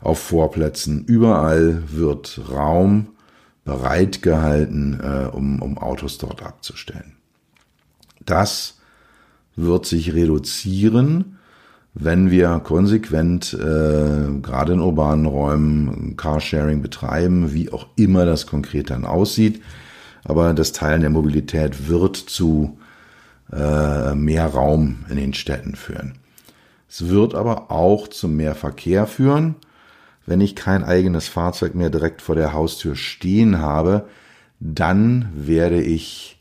auf 0.00 0.18
Vorplätzen, 0.18 1.04
überall 1.04 1.82
wird 1.88 2.40
Raum 2.50 3.08
bereitgehalten, 3.64 5.00
äh, 5.02 5.26
um, 5.34 5.60
um 5.60 5.78
Autos 5.78 6.18
dort 6.18 6.42
abzustellen. 6.42 7.16
Das 8.24 8.78
wird 9.56 9.86
sich 9.86 10.14
reduzieren, 10.14 11.38
wenn 11.94 12.30
wir 12.30 12.60
konsequent 12.62 13.54
äh, 13.54 14.40
gerade 14.42 14.74
in 14.74 14.80
urbanen 14.80 15.24
Räumen 15.24 16.16
Carsharing 16.16 16.82
betreiben, 16.82 17.54
wie 17.54 17.72
auch 17.72 17.86
immer 17.96 18.26
das 18.26 18.46
konkret 18.46 18.90
dann 18.90 19.06
aussieht. 19.06 19.62
Aber 20.26 20.52
das 20.54 20.72
Teilen 20.72 21.00
der 21.00 21.10
Mobilität 21.10 21.88
wird 21.88 22.16
zu 22.16 22.78
äh, 23.52 24.14
mehr 24.14 24.46
Raum 24.46 25.04
in 25.08 25.16
den 25.16 25.34
Städten 25.34 25.76
führen. 25.76 26.14
Es 26.88 27.08
wird 27.08 27.34
aber 27.34 27.70
auch 27.70 28.08
zu 28.08 28.28
mehr 28.28 28.54
Verkehr 28.54 29.06
führen 29.06 29.56
wenn 30.26 30.40
ich 30.40 30.56
kein 30.56 30.84
eigenes 30.84 31.28
Fahrzeug 31.28 31.74
mehr 31.74 31.90
direkt 31.90 32.20
vor 32.20 32.34
der 32.34 32.52
Haustür 32.52 32.96
stehen 32.96 33.58
habe, 33.58 34.06
dann 34.58 35.28
werde 35.34 35.80
ich 35.80 36.38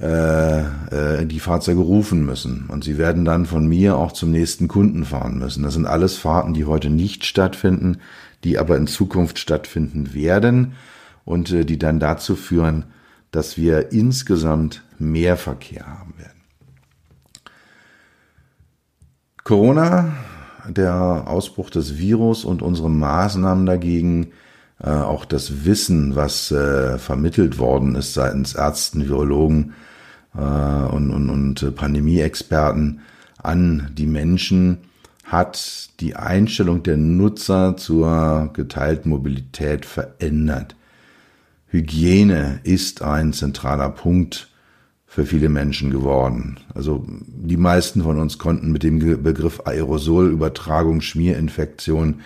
äh, 0.00 0.60
äh, 0.60 1.26
die 1.26 1.40
Fahrzeuge 1.40 1.80
rufen 1.80 2.24
müssen. 2.24 2.66
Und 2.68 2.84
sie 2.84 2.96
werden 2.96 3.24
dann 3.24 3.46
von 3.46 3.66
mir 3.66 3.96
auch 3.96 4.12
zum 4.12 4.30
nächsten 4.30 4.68
Kunden 4.68 5.04
fahren 5.04 5.38
müssen. 5.38 5.64
Das 5.64 5.74
sind 5.74 5.86
alles 5.86 6.16
Fahrten, 6.16 6.54
die 6.54 6.64
heute 6.64 6.90
nicht 6.90 7.24
stattfinden, 7.24 7.98
die 8.44 8.58
aber 8.58 8.76
in 8.76 8.86
Zukunft 8.86 9.38
stattfinden 9.38 10.14
werden 10.14 10.74
und 11.24 11.50
äh, 11.52 11.64
die 11.64 11.78
dann 11.78 12.00
dazu 12.00 12.36
führen, 12.36 12.86
dass 13.30 13.56
wir 13.56 13.92
insgesamt 13.92 14.82
mehr 14.98 15.36
Verkehr 15.36 15.86
haben 15.86 16.14
werden. 16.18 16.30
Corona 19.42 20.14
der 20.68 21.24
Ausbruch 21.26 21.68
des 21.68 21.98
Virus 21.98 22.44
und 22.44 22.62
unsere 22.62 22.88
Maßnahmen 22.88 23.66
dagegen, 23.66 24.28
äh, 24.82 24.88
auch 24.88 25.24
das 25.24 25.64
Wissen, 25.64 26.16
was 26.16 26.50
äh, 26.50 26.98
vermittelt 26.98 27.58
worden 27.58 27.96
ist 27.96 28.14
seitens 28.14 28.54
Ärzten, 28.54 29.06
Virologen 29.08 29.74
und, 30.36 31.12
und, 31.12 31.30
und 31.30 31.76
Pandemieexperten 31.76 33.02
an 33.40 33.92
die 33.96 34.06
Menschen, 34.06 34.78
hat 35.24 35.90
die 36.00 36.16
Einstellung 36.16 36.82
der 36.82 36.96
Nutzer 36.96 37.76
zur 37.76 38.50
geteilten 38.52 39.10
Mobilität 39.10 39.86
verändert. 39.86 40.74
Hygiene 41.74 42.60
ist 42.62 43.02
ein 43.02 43.32
zentraler 43.32 43.88
Punkt 43.88 44.48
für 45.08 45.26
viele 45.26 45.48
Menschen 45.48 45.90
geworden. 45.90 46.60
Also 46.72 47.04
die 47.08 47.56
meisten 47.56 48.04
von 48.04 48.20
uns 48.20 48.38
konnten 48.38 48.70
mit 48.70 48.84
dem 48.84 49.00
Begriff 49.24 49.60
Aerosolübertragung, 49.64 51.00
Schmierinfektion, 51.00 52.20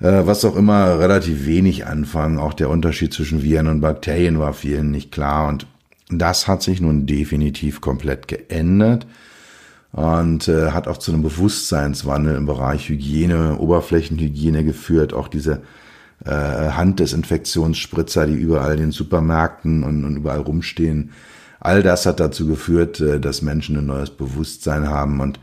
äh, 0.00 0.26
was 0.26 0.44
auch 0.44 0.56
immer, 0.56 0.98
relativ 0.98 1.46
wenig 1.46 1.86
anfangen. 1.86 2.38
Auch 2.40 2.52
der 2.52 2.68
Unterschied 2.68 3.14
zwischen 3.14 3.44
Viren 3.44 3.68
und 3.68 3.80
Bakterien 3.80 4.40
war 4.40 4.54
vielen 4.54 4.90
nicht 4.90 5.12
klar. 5.12 5.46
Und 5.46 5.68
das 6.10 6.48
hat 6.48 6.64
sich 6.64 6.80
nun 6.80 7.06
definitiv 7.06 7.80
komplett 7.80 8.26
geändert 8.26 9.06
und 9.92 10.48
äh, 10.48 10.72
hat 10.72 10.88
auch 10.88 10.98
zu 10.98 11.12
einem 11.12 11.22
Bewusstseinswandel 11.22 12.34
im 12.34 12.46
Bereich 12.46 12.88
Hygiene, 12.88 13.58
Oberflächenhygiene 13.58 14.64
geführt. 14.64 15.14
Auch 15.14 15.28
diese 15.28 15.62
äh, 16.24 16.30
Handdesinfektionsspritzer, 16.30 18.26
die 18.26 18.34
überall 18.34 18.74
in 18.74 18.80
den 18.80 18.92
Supermärkten 18.92 19.82
und, 19.82 20.04
und 20.04 20.16
überall 20.16 20.40
rumstehen, 20.40 21.12
All 21.64 21.84
das 21.84 22.06
hat 22.06 22.18
dazu 22.18 22.48
geführt, 22.48 22.98
äh, 23.00 23.20
dass 23.20 23.40
Menschen 23.40 23.78
ein 23.78 23.86
neues 23.86 24.10
Bewusstsein 24.10 24.88
haben 24.88 25.20
und 25.20 25.38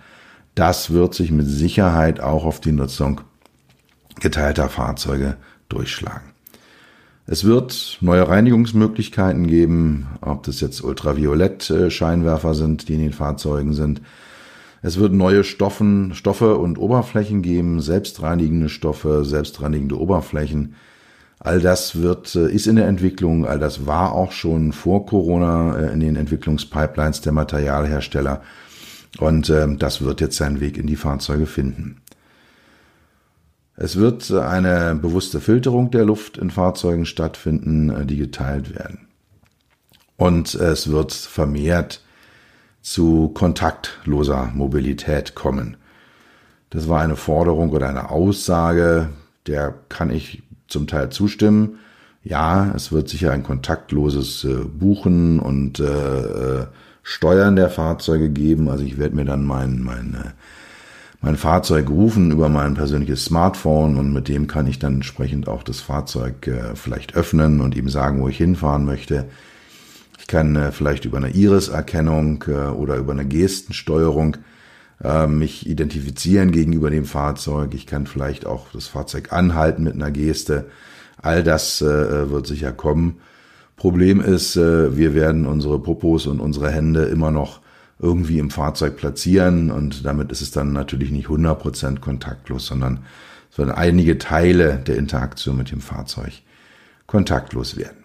das 0.54 0.92
wird 0.92 1.14
sich 1.14 1.32
mit 1.32 1.48
Sicherheit 1.48 2.20
auch 2.20 2.44
auf 2.44 2.60
die 2.60 2.74
Nutzung 2.74 3.22
geteilter 4.20 4.68
Fahrzeuge 4.68 5.38
durchschlagen. 5.70 6.34
Es 7.26 7.46
wird 7.46 8.00
neue 8.02 8.28
Reinigungsmöglichkeiten 8.28 9.48
geben, 9.48 10.08
ob 10.20 10.44
das 10.44 10.60
jetzt 10.60 10.84
Ultraviolett-Scheinwerfer 10.84 12.54
sind, 12.54 12.90
die 12.90 12.96
in 12.96 13.02
den 13.02 13.14
Fahrzeugen 13.14 13.74
sind. 13.74 14.02
Es 14.82 14.98
wird 14.98 15.14
neue 15.14 15.44
Stoffen, 15.44 16.14
Stoffe 16.14 16.58
und 16.58 16.78
Oberflächen 16.78 17.42
geben, 17.42 17.82
selbstreinigende 17.82 18.70
Stoffe, 18.70 19.26
selbstreinigende 19.26 20.00
Oberflächen. 20.00 20.76
All 21.40 21.60
das 21.62 22.02
wird, 22.02 22.36
äh, 22.36 22.50
ist 22.50 22.68
in 22.68 22.76
der 22.76 22.88
Entwicklung, 22.88 23.46
all 23.46 23.60
das 23.60 23.86
war 23.86 24.14
auch 24.14 24.32
schon 24.32 24.74
vor 24.74 25.06
Corona 25.06 25.78
äh, 25.78 25.94
in 25.94 26.00
den 26.00 26.16
Entwicklungspipelines 26.16 27.22
der 27.22 27.32
Materialhersteller. 27.32 28.42
Und 29.20 29.50
äh, 29.50 29.68
das 29.76 30.02
wird 30.02 30.22
jetzt 30.22 30.38
seinen 30.38 30.60
Weg 30.60 30.78
in 30.78 30.88
die 30.88 30.96
Fahrzeuge 30.98 31.46
finden. 31.46 32.02
Es 33.76 33.96
wird 33.96 34.30
eine 34.32 34.96
bewusste 34.96 35.40
Filterung 35.40 35.90
der 35.92 36.04
Luft 36.04 36.38
in 36.38 36.52
Fahrzeugen 36.52 37.06
stattfinden, 37.06 38.06
die 38.08 38.18
geteilt 38.18 38.76
werden. 38.78 39.08
Und 40.18 40.54
es 40.54 40.92
wird 40.92 41.14
vermehrt 41.14 42.02
zu 42.82 43.30
kontaktloser 43.30 44.52
Mobilität 44.54 45.36
kommen. 45.36 45.78
Das 46.70 46.88
war 46.88 47.02
eine 47.02 47.16
Forderung 47.16 47.72
oder 47.72 47.90
eine 47.90 48.10
Aussage, 48.10 49.10
der 49.48 49.74
kann 49.90 50.12
ich 50.12 50.44
zum 50.68 50.88
Teil 50.88 51.10
zustimmen. 51.10 51.80
Ja, 52.24 52.72
es 52.76 52.92
wird 52.92 53.10
sicher 53.10 53.32
ein 53.32 53.44
kontaktloses 53.44 54.44
äh, 54.44 54.66
Buchen 54.66 55.40
und 55.40 55.80
äh, 55.80 55.84
äh, 55.84 56.68
Steuern 57.02 57.56
der 57.56 57.70
Fahrzeuge 57.70 58.30
geben. 58.30 58.70
Also 58.70 58.84
ich 58.84 59.00
werde 59.00 59.16
mir 59.16 59.26
dann 59.26 59.46
mein, 59.46 59.82
mein, 59.82 60.34
mein 61.22 61.38
Fahrzeug 61.38 61.90
rufen 61.90 62.30
über 62.32 62.50
mein 62.50 62.76
persönliches 62.76 63.26
Smartphone 63.26 63.98
und 63.98 64.14
mit 64.14 64.28
dem 64.28 64.46
kann 64.46 64.68
ich 64.68 64.78
dann 64.78 64.96
entsprechend 64.96 65.48
auch 65.48 65.64
das 65.64 65.80
Fahrzeug 65.80 66.48
vielleicht 66.76 67.16
öffnen 67.16 67.62
und 67.62 67.76
ihm 67.76 67.90
sagen, 67.90 68.22
wo 68.22 68.28
ich 68.28 68.38
hinfahren 68.38 68.86
möchte. 68.86 69.26
Ich 70.30 70.32
kann 70.32 70.56
äh, 70.56 70.72
vielleicht 70.72 71.06
über 71.06 71.18
eine 71.18 71.32
Iris-Erkennung 71.32 72.44
äh, 72.48 72.52
oder 72.52 72.98
über 72.98 73.14
eine 73.14 73.26
Gestensteuerung 73.26 74.38
äh, 75.04 75.26
mich 75.26 75.68
identifizieren 75.68 76.52
gegenüber 76.52 76.92
dem 76.92 77.06
Fahrzeug. 77.06 77.74
Ich 77.74 77.88
kann 77.88 78.06
vielleicht 78.06 78.46
auch 78.46 78.68
das 78.72 78.86
Fahrzeug 78.86 79.34
anhalten 79.34 79.84
mit 79.84 79.96
einer 79.96 80.12
Geste. 80.12 80.70
All 81.20 81.42
das 81.42 81.82
äh, 81.82 82.30
wird 82.30 82.46
sicher 82.46 82.72
kommen. 82.72 83.22
Problem 83.76 84.22
ist, 84.22 84.56
äh, 84.56 84.96
wir 84.96 85.16
werden 85.16 85.48
unsere 85.48 85.80
Popos 85.80 86.28
und 86.28 86.42
unsere 86.42 86.70
Hände 86.70 87.06
immer 87.06 87.32
noch 87.32 87.62
irgendwie 87.98 88.38
im 88.38 88.52
Fahrzeug 88.52 88.98
platzieren 88.98 89.72
und 89.72 90.06
damit 90.06 90.32
ist 90.32 90.42
es 90.42 90.52
dann 90.52 90.74
natürlich 90.74 91.10
nicht 91.10 91.28
100% 91.28 92.02
kontaktlos, 92.02 92.68
sondern 92.68 93.00
es 93.52 93.58
werden 93.58 93.72
einige 93.72 94.20
Teile 94.20 94.78
der 94.78 94.98
Interaktion 94.98 95.58
mit 95.58 95.72
dem 95.72 95.82
Fahrzeug 95.82 96.34
kontaktlos 97.08 97.78
werden. 97.78 97.99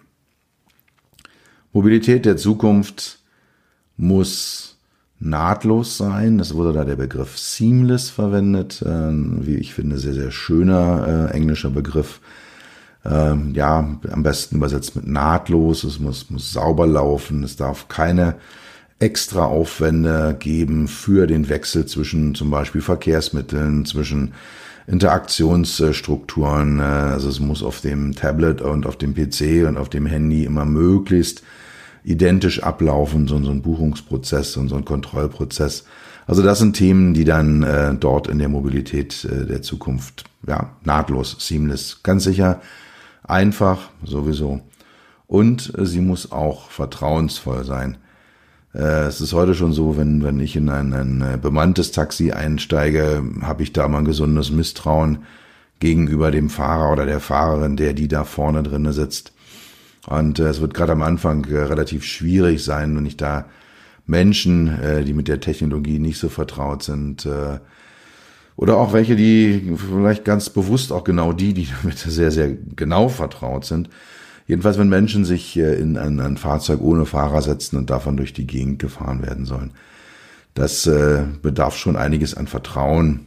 Mobilität 1.75 2.23
der 2.25 2.37
Zukunft 2.37 3.19
muss 3.97 4.77
nahtlos 5.19 5.97
sein. 5.97 6.39
Es 6.39 6.53
wurde 6.53 6.71
da 6.71 6.85
der 6.85 6.95
Begriff 6.95 7.37
seamless 7.37 8.09
verwendet, 8.09 8.81
äh, 8.81 9.11
wie 9.11 9.57
ich 9.57 9.73
finde, 9.73 9.97
sehr, 9.97 10.13
sehr 10.13 10.31
schöner 10.31 11.29
äh, 11.29 11.35
englischer 11.35 11.69
Begriff. 11.69 12.21
Ähm, 13.03 13.53
ja, 13.55 13.99
am 14.09 14.23
besten 14.23 14.55
übersetzt 14.55 14.95
mit 14.95 15.05
nahtlos. 15.05 15.83
Es 15.83 15.99
muss, 15.99 16.29
muss 16.29 16.53
sauber 16.53 16.87
laufen. 16.87 17.43
Es 17.43 17.57
darf 17.57 17.89
keine 17.89 18.35
extra 18.99 19.43
Aufwände 19.43 20.37
geben 20.39 20.87
für 20.87 21.27
den 21.27 21.49
Wechsel 21.49 21.85
zwischen 21.87 22.35
zum 22.35 22.51
Beispiel 22.51 22.79
Verkehrsmitteln, 22.79 23.83
zwischen 23.83 24.33
Interaktionsstrukturen. 24.87 26.79
Äh, 26.79 26.83
also 26.83 27.27
es 27.27 27.41
muss 27.41 27.63
auf 27.63 27.81
dem 27.81 28.15
Tablet 28.15 28.61
und 28.61 28.87
auf 28.87 28.97
dem 28.97 29.13
PC 29.13 29.67
und 29.67 29.75
auf 29.75 29.89
dem 29.89 30.05
Handy 30.05 30.45
immer 30.45 30.63
möglichst 30.63 31.43
identisch 32.05 32.61
ablaufen, 32.61 33.27
so, 33.27 33.41
so 33.41 33.51
ein 33.51 33.61
Buchungsprozess 33.61 34.57
und 34.57 34.69
so 34.69 34.75
ein 34.75 34.85
Kontrollprozess. 34.85 35.85
Also 36.27 36.41
das 36.41 36.59
sind 36.59 36.75
Themen, 36.75 37.13
die 37.13 37.25
dann 37.25 37.63
äh, 37.63 37.93
dort 37.95 38.27
in 38.27 38.39
der 38.39 38.49
Mobilität 38.49 39.25
äh, 39.25 39.45
der 39.45 39.61
Zukunft 39.61 40.25
ja 40.47 40.71
nahtlos, 40.83 41.37
seamless, 41.39 42.01
ganz 42.03 42.23
sicher, 42.23 42.61
einfach 43.23 43.89
sowieso. 44.03 44.61
Und 45.27 45.73
äh, 45.77 45.85
sie 45.85 46.01
muss 46.01 46.31
auch 46.31 46.69
vertrauensvoll 46.69 47.63
sein. 47.63 47.97
Äh, 48.73 49.05
es 49.07 49.21
ist 49.21 49.33
heute 49.33 49.55
schon 49.55 49.73
so, 49.73 49.97
wenn, 49.97 50.23
wenn 50.23 50.39
ich 50.39 50.55
in 50.55 50.69
ein, 50.69 50.93
ein 50.93 51.21
äh, 51.21 51.37
bemanntes 51.37 51.91
Taxi 51.91 52.31
einsteige, 52.31 53.23
habe 53.41 53.63
ich 53.63 53.73
da 53.73 53.87
mal 53.87 53.99
ein 53.99 54.05
gesundes 54.05 54.51
Misstrauen 54.51 55.19
gegenüber 55.79 56.31
dem 56.31 56.49
Fahrer 56.49 56.91
oder 56.91 57.05
der 57.05 57.19
Fahrerin, 57.19 57.77
der 57.77 57.93
die 57.93 58.07
da 58.07 58.23
vorne 58.23 58.63
drinne 58.63 58.93
sitzt. 58.93 59.34
Und 60.07 60.39
äh, 60.39 60.47
es 60.47 60.61
wird 60.61 60.73
gerade 60.73 60.91
am 60.91 61.01
Anfang 61.01 61.45
äh, 61.45 61.57
relativ 61.57 62.03
schwierig 62.03 62.63
sein, 62.63 62.95
wenn 62.95 63.05
ich 63.05 63.17
da 63.17 63.45
Menschen, 64.05 64.79
äh, 64.81 65.03
die 65.03 65.13
mit 65.13 65.27
der 65.27 65.39
Technologie 65.39 65.99
nicht 65.99 66.19
so 66.19 66.29
vertraut 66.29 66.83
sind, 66.83 67.25
äh, 67.25 67.59
oder 68.57 68.77
auch 68.77 68.93
welche, 68.93 69.15
die 69.17 69.75
vielleicht 69.75 70.23
ganz 70.23 70.49
bewusst 70.49 70.93
auch 70.93 71.03
genau 71.03 71.33
die, 71.33 71.53
die 71.53 71.67
damit 71.81 71.97
sehr, 71.97 72.31
sehr 72.31 72.53
genau 72.53 73.09
vertraut 73.09 73.65
sind. 73.65 73.89
Jedenfalls, 74.47 74.77
wenn 74.77 74.89
Menschen 74.89 75.25
sich 75.25 75.57
äh, 75.57 75.75
in 75.75 75.97
ein, 75.97 76.19
ein 76.19 76.37
Fahrzeug 76.37 76.81
ohne 76.81 77.05
Fahrer 77.05 77.41
setzen 77.41 77.77
und 77.77 77.89
davon 77.89 78.15
durch 78.15 78.33
die 78.33 78.47
Gegend 78.47 78.79
gefahren 78.79 79.23
werden 79.23 79.45
sollen. 79.45 79.71
Das 80.53 80.85
äh, 80.87 81.23
bedarf 81.41 81.75
schon 81.75 81.97
einiges 81.97 82.35
an 82.35 82.47
Vertrauen. 82.47 83.25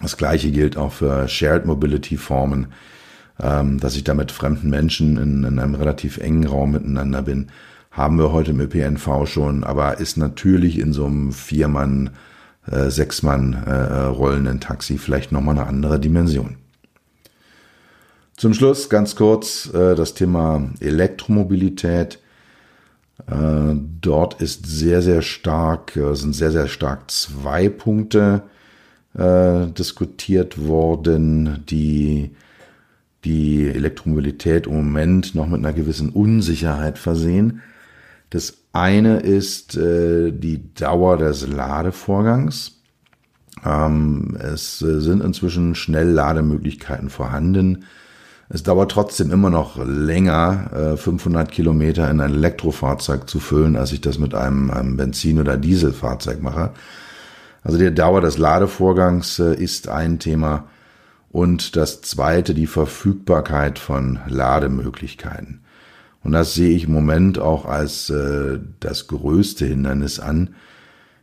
Das 0.00 0.16
gleiche 0.16 0.50
gilt 0.50 0.76
auch 0.76 0.92
für 0.92 1.28
Shared 1.28 1.64
Mobility 1.64 2.16
Formen 2.16 2.68
ähm, 3.40 3.78
dass 3.80 3.96
ich 3.96 4.04
da 4.04 4.14
mit 4.14 4.32
fremden 4.32 4.70
Menschen 4.70 5.16
in, 5.16 5.44
in 5.44 5.58
einem 5.58 5.74
relativ 5.74 6.18
engen 6.18 6.46
Raum 6.46 6.72
miteinander 6.72 7.22
bin, 7.22 7.48
haben 7.90 8.18
wir 8.18 8.32
heute 8.32 8.50
im 8.50 8.60
ÖPNV 8.60 9.26
schon, 9.26 9.64
aber 9.64 9.98
ist 9.98 10.16
natürlich 10.16 10.78
in 10.78 10.92
so 10.92 11.06
einem 11.06 11.32
Viermann, 11.32 12.10
äh, 12.70 12.90
Sechsmann 12.90 13.54
äh, 13.54 13.72
rollenden 14.06 14.60
Taxi 14.60 14.98
vielleicht 14.98 15.32
nochmal 15.32 15.58
eine 15.58 15.66
andere 15.66 15.98
Dimension. 15.98 16.56
Zum 18.36 18.52
Schluss 18.52 18.90
ganz 18.90 19.16
kurz 19.16 19.72
äh, 19.72 19.94
das 19.94 20.12
Thema 20.12 20.68
Elektromobilität. 20.80 22.18
Äh, 23.26 23.74
dort 24.00 24.42
ist 24.42 24.66
sehr, 24.66 25.00
sehr 25.00 25.22
stark, 25.22 25.96
äh, 25.96 26.14
sind 26.14 26.34
sehr, 26.34 26.50
sehr 26.50 26.68
stark 26.68 27.10
zwei 27.10 27.70
Punkte 27.70 28.42
äh, 29.16 29.68
diskutiert 29.68 30.66
worden, 30.66 31.64
die 31.70 32.32
die 33.26 33.68
Elektromobilität 33.68 34.66
im 34.66 34.76
Moment 34.76 35.34
noch 35.34 35.48
mit 35.48 35.58
einer 35.58 35.72
gewissen 35.72 36.10
Unsicherheit 36.10 36.96
versehen. 36.96 37.60
Das 38.30 38.58
eine 38.72 39.18
ist 39.18 39.76
äh, 39.76 40.30
die 40.30 40.72
Dauer 40.74 41.16
des 41.16 41.46
Ladevorgangs. 41.46 42.80
Ähm, 43.64 44.36
es 44.40 44.80
äh, 44.80 45.00
sind 45.00 45.22
inzwischen 45.22 45.74
Schnelllademöglichkeiten 45.74 47.10
vorhanden. 47.10 47.84
Es 48.48 48.62
dauert 48.62 48.92
trotzdem 48.92 49.32
immer 49.32 49.50
noch 49.50 49.84
länger, 49.84 50.92
äh, 50.94 50.96
500 50.96 51.50
Kilometer 51.50 52.08
in 52.08 52.20
ein 52.20 52.34
Elektrofahrzeug 52.34 53.28
zu 53.28 53.40
füllen, 53.40 53.76
als 53.76 53.90
ich 53.90 54.00
das 54.00 54.18
mit 54.20 54.34
einem, 54.34 54.70
einem 54.70 54.96
Benzin- 54.96 55.40
oder 55.40 55.56
Dieselfahrzeug 55.56 56.40
mache. 56.40 56.70
Also 57.64 57.76
die 57.76 57.92
Dauer 57.92 58.20
des 58.20 58.38
Ladevorgangs 58.38 59.40
äh, 59.40 59.54
ist 59.54 59.88
ein 59.88 60.20
Thema. 60.20 60.68
Und 61.36 61.76
das 61.76 62.00
zweite, 62.00 62.54
die 62.54 62.66
Verfügbarkeit 62.66 63.78
von 63.78 64.20
Lademöglichkeiten. 64.26 65.60
Und 66.24 66.32
das 66.32 66.54
sehe 66.54 66.74
ich 66.74 66.84
im 66.84 66.92
Moment 66.94 67.38
auch 67.38 67.66
als 67.66 68.08
äh, 68.08 68.58
das 68.80 69.06
größte 69.06 69.66
Hindernis 69.66 70.18
an. 70.18 70.54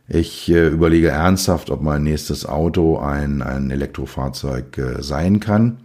Ich 0.06 0.48
äh, 0.52 0.68
überlege 0.68 1.08
ernsthaft, 1.08 1.68
ob 1.68 1.82
mein 1.82 2.04
nächstes 2.04 2.46
Auto 2.46 2.98
ein, 2.98 3.42
ein 3.42 3.72
Elektrofahrzeug 3.72 4.78
äh, 4.78 5.02
sein 5.02 5.40
kann. 5.40 5.78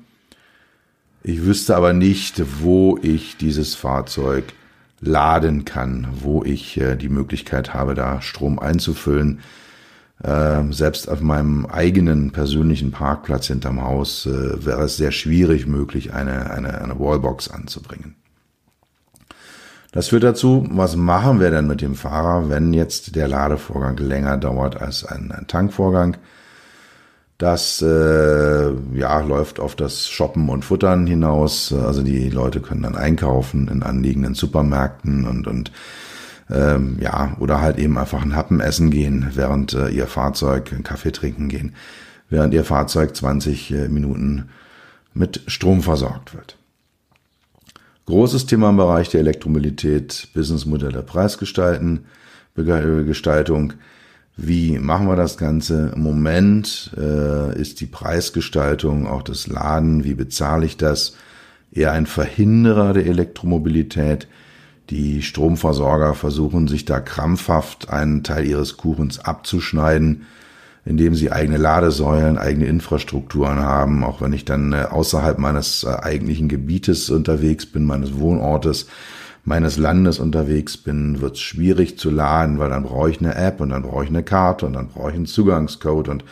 Ich 1.24 1.44
wüsste 1.44 1.76
aber 1.76 1.94
nicht, 1.94 2.62
wo 2.62 3.00
ich 3.02 3.36
dieses 3.36 3.74
Fahrzeug 3.74 4.44
laden 5.02 5.66
kann, 5.66 6.08
wo 6.22 6.44
ich 6.44 6.80
äh, 6.80 6.96
die 6.98 7.10
Möglichkeit 7.10 7.74
habe, 7.74 7.96
da 7.96 8.22
Strom 8.22 8.60
einzufüllen. 8.60 9.40
Äh, 10.24 10.64
selbst 10.72 11.10
auf 11.10 11.22
meinem 11.22 11.66
eigenen 11.66 12.32
persönlichen 12.32 12.92
Parkplatz 12.92 13.48
hinterm 13.48 13.82
Haus 13.82 14.26
äh, 14.26 14.66
wäre 14.66 14.84
es 14.84 14.98
sehr 14.98 15.12
schwierig 15.12 15.66
möglich, 15.66 16.14
eine, 16.14 16.52
eine, 16.52 16.82
eine 16.82 17.00
Wallbox 17.00 17.50
anzubringen. 17.50 18.16
Das 19.92 20.10
führt 20.10 20.24
dazu, 20.24 20.68
was 20.70 20.96
machen 20.96 21.40
wir 21.40 21.50
denn 21.50 21.68
mit 21.68 21.82
dem 21.82 21.96
Fahrer, 21.96 22.50
wenn 22.50 22.74
jetzt 22.74 23.16
der 23.16 23.28
Ladevorgang 23.28 23.98
länger 23.98 24.38
dauert 24.38 24.80
als 24.80 25.06
ein, 25.06 25.32
ein 25.32 25.48
Tankvorgang? 25.48 26.18
Das 27.40 27.82
äh, 27.82 28.74
ja, 28.94 29.22
läuft 29.22 29.62
auf 29.62 29.76
das 29.78 30.10
Shoppen 30.10 30.50
und 30.50 30.66
Futtern 30.66 31.08
hinaus. 31.08 31.72
Also 31.74 32.04
die 32.04 32.30
Leute 32.30 32.60
können 32.60 32.84
dann 32.84 32.98
einkaufen 32.98 33.70
in 33.70 33.82
anliegenden 33.82 34.34
Supermärkten 34.34 35.26
und, 35.26 35.48
und 35.48 35.72
ähm, 36.50 36.98
ja, 37.00 37.36
oder 37.40 37.62
halt 37.62 37.78
eben 37.78 37.98
einfach 37.98 38.22
ein 38.24 38.36
Happen 38.36 38.60
essen 38.60 38.90
gehen, 38.90 39.32
während 39.34 39.74
äh, 39.74 39.90
ihr 39.90 40.08
Fahrzeug 40.08 40.72
einen 40.74 40.84
Kaffee 40.84 41.12
trinken 41.12 41.48
gehen, 41.48 41.76
während 42.30 42.54
ihr 42.54 42.64
Fahrzeug 42.64 43.16
20 43.16 43.72
äh, 43.72 43.88
Minuten 43.88 44.50
mit 45.14 45.42
Strom 45.48 45.82
versorgt 45.82 46.34
wird. 46.34 46.58
Großes 48.06 48.48
Thema 48.48 48.70
im 48.70 48.78
Bereich 48.78 49.10
der 49.10 49.20
Elektromobilität, 49.20 50.30
Businessmodelle, 50.34 51.04
Preisgestalten, 51.04 52.06
Gestaltung. 52.56 53.74
Wie 54.36 54.80
machen 54.80 55.08
wir 55.08 55.16
das 55.16 55.38
Ganze? 55.38 55.92
Im 55.96 56.02
Moment 56.02 56.92
äh, 56.98 57.60
ist 57.60 57.82
die 57.82 57.86
Preisgestaltung, 57.86 59.08
auch 59.08 59.22
das 59.22 59.48
Laden, 59.48 60.04
wie 60.04 60.14
bezahle 60.14 60.66
ich 60.66 60.78
das, 60.78 61.16
eher 61.72 61.92
ein 61.92 62.06
Verhinderer 62.06 62.94
der 62.94 63.06
Elektromobilität. 63.06 64.28
Die 64.90 65.22
Stromversorger 65.22 66.16
versuchen 66.16 66.68
sich 66.68 66.84
da 66.84 67.00
krampfhaft 67.00 67.90
einen 67.92 68.24
Teil 68.24 68.46
ihres 68.46 68.78
Kuchens 68.78 69.20
abzuschneiden, 69.20 70.26
indem 70.84 71.14
sie 71.14 71.32
eigene 71.32 71.58
Ladesäulen, 71.58 72.40
eigene 72.40 72.66
Infrastrukturen 72.66 73.60
haben. 73.60 74.04
Auch 74.04 74.22
wenn 74.22 74.34
ich 74.34 74.46
dann 74.46 74.74
äh, 74.74 74.88
außerhalb 74.90 75.38
meines 75.38 75.84
äh, 75.84 75.90
eigentlichen 75.90 76.50
Gebietes 76.50 77.12
unterwegs 77.12 77.68
bin, 77.68 77.86
meines 77.86 78.18
Wohnortes, 78.18 78.88
meines 79.46 79.78
Landes 79.78 80.18
unterwegs 80.18 80.78
bin, 80.78 81.22
wird 81.22 81.36
es 81.36 81.42
schwierig 81.42 82.00
zu 82.00 82.10
laden, 82.10 82.58
weil 82.58 82.72
dann 82.72 82.84
brauche 82.84 83.12
ich 83.12 83.20
eine 83.20 83.36
App 83.36 83.62
und 83.62 83.70
dann 83.70 83.84
brauche 83.84 84.06
ich 84.06 84.10
eine 84.10 84.24
Karte 84.24 84.66
und 84.66 84.74
dann 84.74 84.88
brauche 84.88 85.10
ich 85.12 85.16
einen 85.16 85.28
Zugangscode 85.28 86.10
und 86.10 86.24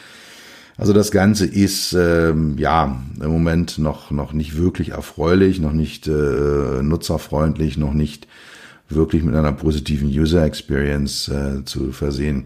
also 0.80 0.94
das 0.94 1.10
Ganze 1.10 1.48
ist 1.48 1.94
ähm, 1.94 2.56
ja 2.60 3.02
im 3.20 3.32
Moment 3.32 3.80
noch 3.80 4.12
noch 4.12 4.34
nicht 4.34 4.58
wirklich 4.58 4.90
erfreulich, 4.90 5.60
noch 5.60 5.72
nicht 5.74 6.08
äh, 6.08 6.84
nutzerfreundlich, 6.84 7.78
noch 7.78 7.94
nicht 7.94 8.28
wirklich 8.90 9.24
mit 9.24 9.36
einer 9.36 9.52
positiven 9.52 10.08
User 10.08 10.44
Experience 10.44 11.28
äh, 11.28 11.66
zu 11.66 11.92
versehen. 11.92 12.46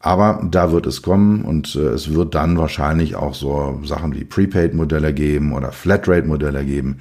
Aber 0.00 0.46
da 0.50 0.72
wird 0.72 0.86
es 0.86 1.02
kommen 1.02 1.44
und 1.44 1.76
äh, 1.76 1.90
es 1.90 2.12
wird 2.12 2.34
dann 2.34 2.58
wahrscheinlich 2.58 3.14
auch 3.14 3.34
so 3.34 3.80
Sachen 3.84 4.14
wie 4.14 4.24
Prepaid-Modelle 4.24 5.14
geben 5.14 5.52
oder 5.52 5.72
Flatrate-Modelle 5.72 6.64
geben, 6.64 6.98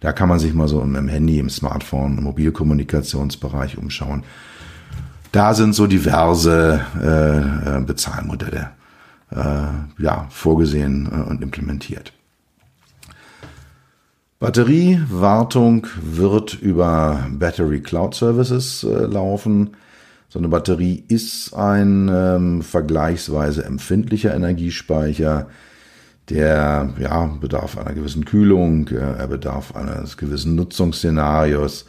da 0.00 0.12
kann 0.12 0.28
man 0.28 0.38
sich 0.38 0.54
mal 0.54 0.68
so 0.68 0.80
im 0.80 1.08
Handy, 1.08 1.38
im 1.38 1.50
Smartphone, 1.50 2.18
im 2.18 2.24
Mobilkommunikationsbereich 2.24 3.78
umschauen. 3.78 4.24
Da 5.32 5.54
sind 5.54 5.74
so 5.74 5.86
diverse 5.86 6.80
äh, 7.02 7.78
äh, 7.78 7.80
Bezahlmodelle 7.80 8.70
äh, 9.30 10.02
ja, 10.02 10.26
vorgesehen 10.30 11.08
äh, 11.10 11.28
und 11.28 11.42
implementiert. 11.42 12.12
Batteriewartung 14.38 15.86
wird 16.00 16.54
über 16.54 17.26
Battery 17.30 17.80
Cloud 17.80 18.14
Services 18.14 18.84
äh, 18.84 19.06
laufen. 19.06 19.70
So 20.28 20.38
eine 20.38 20.48
Batterie 20.48 21.04
ist 21.08 21.54
ein 21.54 22.10
ähm, 22.12 22.62
vergleichsweise 22.62 23.64
empfindlicher 23.64 24.34
Energiespeicher 24.34 25.46
der 26.28 26.92
ja, 26.98 27.26
bedarf 27.40 27.78
einer 27.78 27.94
gewissen 27.94 28.24
Kühlung, 28.24 28.88
äh, 28.88 28.96
er 28.96 29.28
bedarf 29.28 29.74
eines 29.76 30.16
gewissen 30.16 30.54
Nutzungsszenarios, 30.56 31.86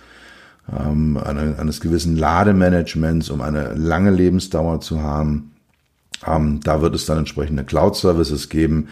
ähm, 0.71 1.17
eines 1.17 1.81
gewissen 1.81 2.17
Lademanagements, 2.17 3.29
um 3.29 3.41
eine 3.41 3.73
lange 3.73 4.12
Lebensdauer 4.12 4.81
zu 4.81 5.01
haben. 5.01 5.53
Ähm, 6.25 6.60
da 6.63 6.81
wird 6.81 6.93
es 6.95 7.05
dann 7.05 7.19
entsprechende 7.19 7.63
Cloud-Services 7.63 8.49
geben, 8.49 8.89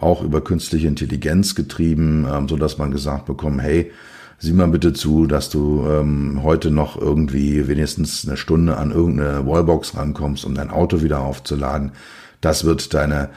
auch 0.00 0.22
über 0.22 0.40
künstliche 0.40 0.88
Intelligenz 0.88 1.54
getrieben, 1.54 2.26
ähm, 2.30 2.48
so 2.48 2.56
dass 2.56 2.78
man 2.78 2.90
gesagt 2.90 3.26
bekommt, 3.26 3.62
hey, 3.62 3.92
sieh 4.38 4.52
mal 4.52 4.68
bitte 4.68 4.92
zu, 4.92 5.26
dass 5.26 5.50
du 5.50 5.84
ähm, 5.88 6.42
heute 6.42 6.70
noch 6.70 7.00
irgendwie 7.00 7.68
wenigstens 7.68 8.26
eine 8.26 8.36
Stunde 8.36 8.76
an 8.76 8.92
irgendeine 8.92 9.46
Wallbox 9.46 9.96
rankommst, 9.96 10.44
um 10.44 10.54
dein 10.54 10.70
Auto 10.70 11.02
wieder 11.02 11.20
aufzuladen. 11.20 11.92
Das 12.40 12.64
wird 12.64 12.94
deine 12.94 13.30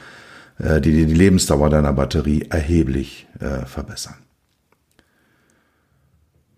äh, 0.58 0.80
die 0.80 1.06
die 1.06 1.14
Lebensdauer 1.14 1.70
deiner 1.70 1.92
Batterie 1.92 2.46
erheblich 2.50 3.26
äh, 3.40 3.66
verbessern. 3.66 4.14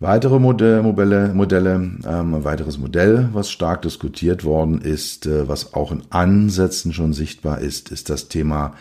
Weitere 0.00 0.38
Modelle, 0.38 0.82
Modelle, 0.82 1.74
ähm, 1.74 2.34
ein 2.34 2.44
weiteres 2.44 2.76
Modell, 2.76 3.30
was 3.32 3.50
stark 3.50 3.82
diskutiert 3.82 4.44
worden 4.44 4.80
ist, 4.80 5.26
äh, 5.26 5.48
was 5.48 5.72
auch 5.72 5.92
in 5.92 6.02
Ansätzen 6.10 6.92
schon 6.92 7.12
sichtbar 7.12 7.60
ist, 7.60 7.90
ist 7.90 8.10
das 8.10 8.28
Thema 8.28 8.74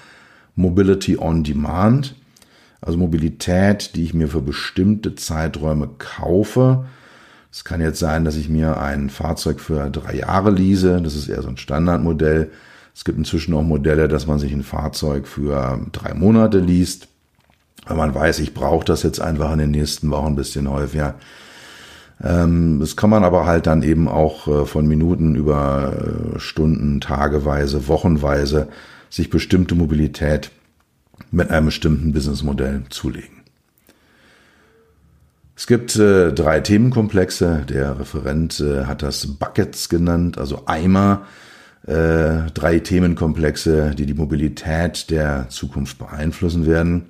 Mobility 0.55 1.17
on 1.17 1.43
Demand. 1.43 2.15
Also 2.81 2.97
Mobilität, 2.97 3.95
die 3.95 4.03
ich 4.03 4.13
mir 4.13 4.27
für 4.27 4.41
bestimmte 4.41 5.15
Zeiträume 5.15 5.89
kaufe. 5.97 6.85
Es 7.51 7.63
kann 7.63 7.81
jetzt 7.81 7.99
sein, 7.99 8.25
dass 8.25 8.35
ich 8.35 8.49
mir 8.49 8.81
ein 8.81 9.09
Fahrzeug 9.09 9.59
für 9.59 9.89
drei 9.89 10.15
Jahre 10.15 10.51
lease. 10.51 10.99
Das 11.01 11.15
ist 11.15 11.29
eher 11.29 11.41
so 11.41 11.49
ein 11.49 11.57
Standardmodell. 11.57 12.51
Es 12.95 13.05
gibt 13.05 13.17
inzwischen 13.17 13.53
auch 13.53 13.63
Modelle, 13.63 14.07
dass 14.07 14.27
man 14.27 14.39
sich 14.39 14.51
ein 14.51 14.63
Fahrzeug 14.63 15.27
für 15.27 15.79
drei 15.91 16.13
Monate 16.13 16.59
liest, 16.59 17.07
weil 17.87 17.97
man 17.97 18.13
weiß, 18.13 18.39
ich 18.39 18.53
brauche 18.53 18.85
das 18.85 19.03
jetzt 19.03 19.19
einfach 19.19 19.51
in 19.53 19.59
den 19.59 19.71
nächsten 19.71 20.11
Wochen 20.11 20.27
ein 20.27 20.35
bisschen 20.35 20.69
häufiger. 20.69 21.15
Ähm, 22.23 22.79
das 22.79 22.95
kann 22.95 23.09
man 23.09 23.23
aber 23.23 23.45
halt 23.45 23.65
dann 23.65 23.81
eben 23.81 24.07
auch 24.07 24.47
äh, 24.47 24.65
von 24.65 24.87
Minuten 24.87 25.35
über 25.35 25.93
äh, 26.35 26.39
Stunden, 26.39 27.01
tageweise, 27.01 27.87
wochenweise 27.87 28.67
sich 29.13 29.29
bestimmte 29.29 29.75
Mobilität 29.75 30.49
mit 31.29 31.51
einem 31.51 31.67
bestimmten 31.67 32.13
Businessmodell 32.13 32.81
zulegen. 32.89 33.43
Es 35.55 35.67
gibt 35.67 35.95
äh, 35.97 36.33
drei 36.33 36.61
Themenkomplexe. 36.61 37.63
Der 37.69 37.99
Referent 37.99 38.59
äh, 38.59 38.85
hat 38.85 39.03
das 39.03 39.27
Buckets 39.27 39.87
genannt, 39.87 40.39
also 40.39 40.65
Eimer 40.65 41.27
äh, 41.85 42.49
drei 42.55 42.79
Themenkomplexe, 42.79 43.93
die 43.95 44.07
die 44.07 44.15
Mobilität 44.15 45.11
der 45.11 45.47
Zukunft 45.49 45.99
beeinflussen 45.99 46.65
werden. 46.65 47.09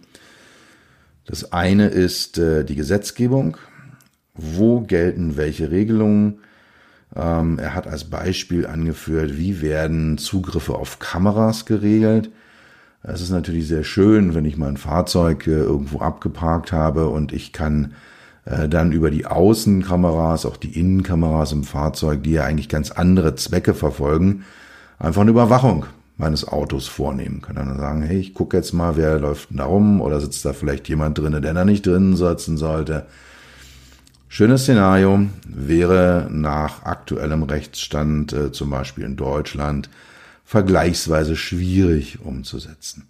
Das 1.24 1.54
eine 1.54 1.88
ist 1.88 2.38
äh, 2.38 2.66
die 2.66 2.76
Gesetzgebung. 2.76 3.56
Wo 4.34 4.82
gelten 4.82 5.38
welche 5.38 5.72
Regelungen? 5.72 6.40
Ähm, 7.16 7.60
er 7.60 7.76
hat 7.76 7.88
als 7.88 8.06
Beispiel 8.06 8.66
angeführt, 8.66 9.38
wie 9.38 9.62
werden 9.62 10.18
Zugriffe 10.18 10.76
auf 10.76 11.00
Kameras 11.00 11.66
geregelt. 11.66 12.30
Es 13.04 13.22
ist 13.22 13.32
natürlich 13.32 13.68
sehr 13.68 13.84
schön, 13.84 14.34
wenn 14.34 14.46
ich 14.46 14.58
mein 14.58 14.78
Fahrzeug 14.78 15.46
äh, 15.48 15.52
irgendwo 15.52 16.00
abgeparkt 16.00 16.72
habe 16.72 17.10
und 17.10 17.34
ich 17.34 17.52
kann 17.52 17.94
äh, 18.46 18.68
dann 18.68 18.92
über 18.92 19.12
die 19.12 19.26
Außenkameras, 19.26 20.46
auch 20.46 20.58
die 20.58 20.80
Innenkameras 20.80 21.52
im 21.52 21.64
Fahrzeug, 21.64 22.24
die 22.24 22.32
ja 22.32 22.46
eigentlich 22.46 22.70
ganz 22.70 22.92
andere 22.92 23.36
Zwecke 23.36 23.74
verfolgen, 23.74 24.46
einfach 25.00 25.22
eine 25.22 25.32
Überwachung 25.32 25.86
meines 26.18 26.48
Autos 26.48 26.88
vornehmen 26.88 27.42
können. 27.42 27.68
Dann 27.68 27.80
sagen, 27.80 28.02
hey, 28.04 28.20
ich 28.20 28.34
gucke 28.34 28.58
jetzt 28.58 28.74
mal, 28.74 28.96
wer 28.98 29.20
läuft 29.20 29.50
denn 29.50 29.58
da 29.58 29.66
rum 29.66 30.02
oder 30.02 30.20
sitzt 30.22 30.46
da 30.46 30.54
vielleicht 30.54 30.88
jemand 30.90 31.18
drin, 31.18 31.42
der 31.42 31.54
da 31.54 31.66
nicht 31.66 31.86
drin 31.86 32.16
sitzen 32.16 32.58
sollte. 32.58 33.06
Schönes 34.36 34.64
Szenario 34.64 35.28
wäre 35.48 36.28
nach 36.32 36.86
aktuellem 36.86 37.44
Rechtsstand, 37.44 38.34
äh, 38.34 38.52
zum 38.52 38.72
Beispiel 38.72 39.04
in 39.04 39.16
Deutschland, 39.16 39.92
vergleichsweise 40.44 41.36
schwierig 41.36 42.20
umzusetzen. 42.26 43.06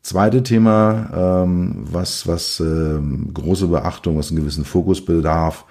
Zweite 0.00 0.42
Thema, 0.42 1.42
ähm, 1.44 1.84
was, 1.92 2.26
was 2.26 2.58
ähm, 2.60 3.34
große 3.34 3.66
Beachtung, 3.66 4.16
was 4.16 4.30
einen 4.30 4.40
gewissen 4.40 4.64
Fokus 4.64 5.04
bedarf, 5.04 5.66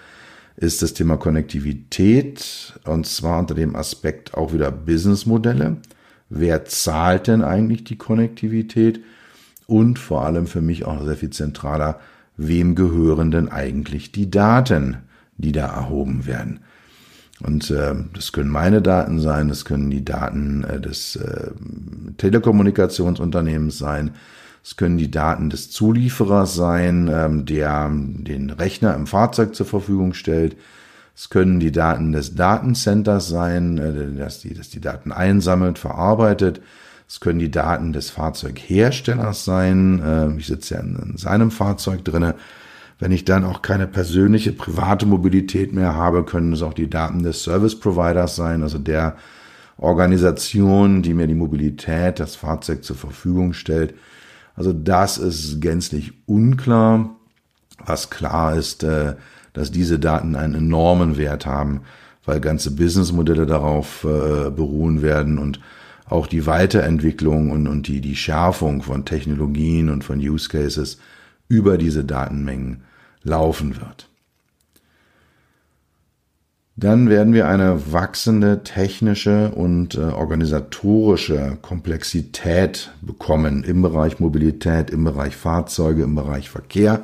ist 0.55 0.83
das 0.83 0.93
Thema 0.93 1.17
Konnektivität 1.17 2.79
und 2.83 3.07
zwar 3.07 3.39
unter 3.39 3.55
dem 3.55 3.75
Aspekt 3.75 4.35
auch 4.35 4.53
wieder 4.53 4.69
Businessmodelle. 4.69 5.77
Wer 6.29 6.65
zahlt 6.65 7.25
denn 7.25 7.41
eigentlich 7.41 7.85
die 7.85 7.97
Konnektivität? 7.97 9.01
Und 9.65 9.97
vor 9.97 10.23
allem 10.25 10.45
für 10.45 10.61
mich 10.61 10.85
auch 10.85 11.03
sehr 11.03 11.15
viel 11.17 11.31
zentraler, 11.31 11.99
wem 12.47 12.75
gehören 12.75 13.31
denn 13.31 13.49
eigentlich 13.49 14.11
die 14.11 14.29
Daten, 14.29 14.97
die 15.37 15.51
da 15.51 15.67
erhoben 15.67 16.25
werden? 16.25 16.61
Und 17.43 17.71
äh, 17.71 17.95
das 18.13 18.31
können 18.31 18.49
meine 18.49 18.81
Daten 18.81 19.19
sein, 19.19 19.47
das 19.47 19.65
können 19.65 19.89
die 19.89 20.05
Daten 20.05 20.63
äh, 20.63 20.79
des 20.79 21.15
äh, 21.15 21.51
Telekommunikationsunternehmens 22.17 23.77
sein, 23.77 24.11
Es 24.63 24.75
können 24.75 24.97
die 24.97 25.09
Daten 25.09 25.49
des 25.49 25.71
Zulieferers 25.71 26.53
sein, 26.53 27.09
ähm, 27.11 27.45
der 27.45 27.89
den 27.91 28.51
Rechner 28.51 28.93
im 28.93 29.07
Fahrzeug 29.07 29.55
zur 29.55 29.65
Verfügung 29.65 30.13
stellt. 30.13 30.55
Es 31.15 31.29
können 31.29 31.59
die 31.59 31.71
Daten 31.71 32.11
des 32.11 32.35
Datencenters 32.35 33.27
sein, 33.27 33.77
äh, 33.79 34.17
dass, 34.17 34.41
die, 34.41 34.53
dass 34.53 34.69
die 34.69 34.81
Daten 34.81 35.11
einsammelt, 35.11 35.79
verarbeitet. 35.79 36.61
Es 37.11 37.19
können 37.19 37.39
die 37.39 37.51
Daten 37.51 37.91
des 37.91 38.09
Fahrzeugherstellers 38.09 39.43
sein. 39.43 40.01
Äh, 40.01 40.37
ich 40.37 40.47
sitze 40.47 40.75
ja 40.75 40.79
in, 40.79 40.95
in 40.95 41.17
seinem 41.17 41.51
Fahrzeug 41.51 42.05
drinne. 42.05 42.35
Wenn 42.99 43.11
ich 43.11 43.25
dann 43.25 43.43
auch 43.43 43.61
keine 43.61 43.85
persönliche 43.85 44.53
private 44.53 45.05
Mobilität 45.05 45.73
mehr 45.73 45.93
habe, 45.93 46.23
können 46.23 46.53
es 46.53 46.61
auch 46.61 46.73
die 46.73 46.89
Daten 46.89 47.21
des 47.21 47.43
Service 47.43 47.77
Providers 47.77 48.37
sein, 48.37 48.63
also 48.63 48.77
der 48.77 49.17
Organisation, 49.77 51.01
die 51.01 51.13
mir 51.13 51.27
die 51.27 51.35
Mobilität, 51.35 52.21
das 52.21 52.37
Fahrzeug 52.37 52.85
zur 52.85 52.95
Verfügung 52.95 53.51
stellt. 53.51 53.93
Also 54.55 54.71
das 54.71 55.17
ist 55.17 55.59
gänzlich 55.59 56.13
unklar. 56.27 57.09
Was 57.85 58.09
klar 58.09 58.55
ist, 58.55 58.85
äh, 58.85 59.15
dass 59.51 59.69
diese 59.69 59.99
Daten 59.99 60.37
einen 60.37 60.55
enormen 60.55 61.17
Wert 61.17 61.45
haben, 61.45 61.81
weil 62.23 62.39
ganze 62.39 62.71
Businessmodelle 62.71 63.45
darauf 63.45 64.05
äh, 64.05 64.49
beruhen 64.49 65.01
werden 65.01 65.39
und 65.39 65.59
auch 66.11 66.27
die 66.27 66.45
Weiterentwicklung 66.45 67.51
und, 67.51 67.67
und 67.67 67.87
die, 67.87 68.01
die 68.01 68.15
Schärfung 68.15 68.81
von 68.81 69.05
Technologien 69.05 69.89
und 69.89 70.03
von 70.03 70.19
Use 70.19 70.49
Cases 70.49 70.97
über 71.47 71.77
diese 71.77 72.03
Datenmengen 72.03 72.83
laufen 73.23 73.79
wird. 73.79 74.07
Dann 76.75 77.09
werden 77.09 77.33
wir 77.33 77.47
eine 77.47 77.93
wachsende 77.93 78.63
technische 78.63 79.51
und 79.51 79.95
äh, 79.95 79.99
organisatorische 79.99 81.57
Komplexität 81.61 82.91
bekommen 83.01 83.63
im 83.63 83.81
Bereich 83.81 84.19
Mobilität, 84.19 84.89
im 84.89 85.03
Bereich 85.03 85.35
Fahrzeuge, 85.35 86.03
im 86.03 86.15
Bereich 86.15 86.49
Verkehr. 86.49 87.03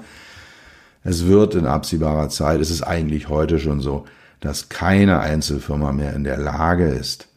Es 1.03 1.27
wird 1.27 1.53
in 1.55 1.65
absehbarer 1.65 2.29
Zeit, 2.29 2.59
es 2.59 2.71
ist 2.71 2.81
eigentlich 2.81 3.29
heute 3.29 3.59
schon 3.59 3.79
so, 3.81 4.05
dass 4.39 4.69
keine 4.69 5.19
Einzelfirma 5.19 5.91
mehr 5.91 6.13
in 6.13 6.23
der 6.23 6.37
Lage 6.37 6.87
ist, 6.87 7.27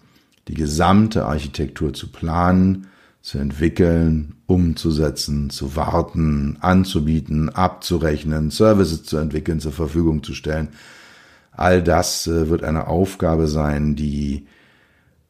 die 0.51 0.55
gesamte 0.55 1.27
Architektur 1.27 1.95
zu 1.95 2.11
planen, 2.11 2.89
zu 3.23 3.39
entwickeln, 3.39 4.35
umzusetzen, 4.47 5.49
zu 5.49 5.77
warten, 5.77 6.57
anzubieten, 6.61 7.51
abzurechnen, 7.51 8.51
Services 8.51 9.05
zu 9.05 9.19
entwickeln, 9.19 9.61
zur 9.61 9.71
Verfügung 9.71 10.25
zu 10.25 10.35
stellen. 10.35 10.71
All 11.53 11.85
das 11.85 12.27
äh, 12.27 12.49
wird 12.49 12.65
eine 12.65 12.89
Aufgabe 12.89 13.47
sein, 13.47 13.95
die 13.95 14.47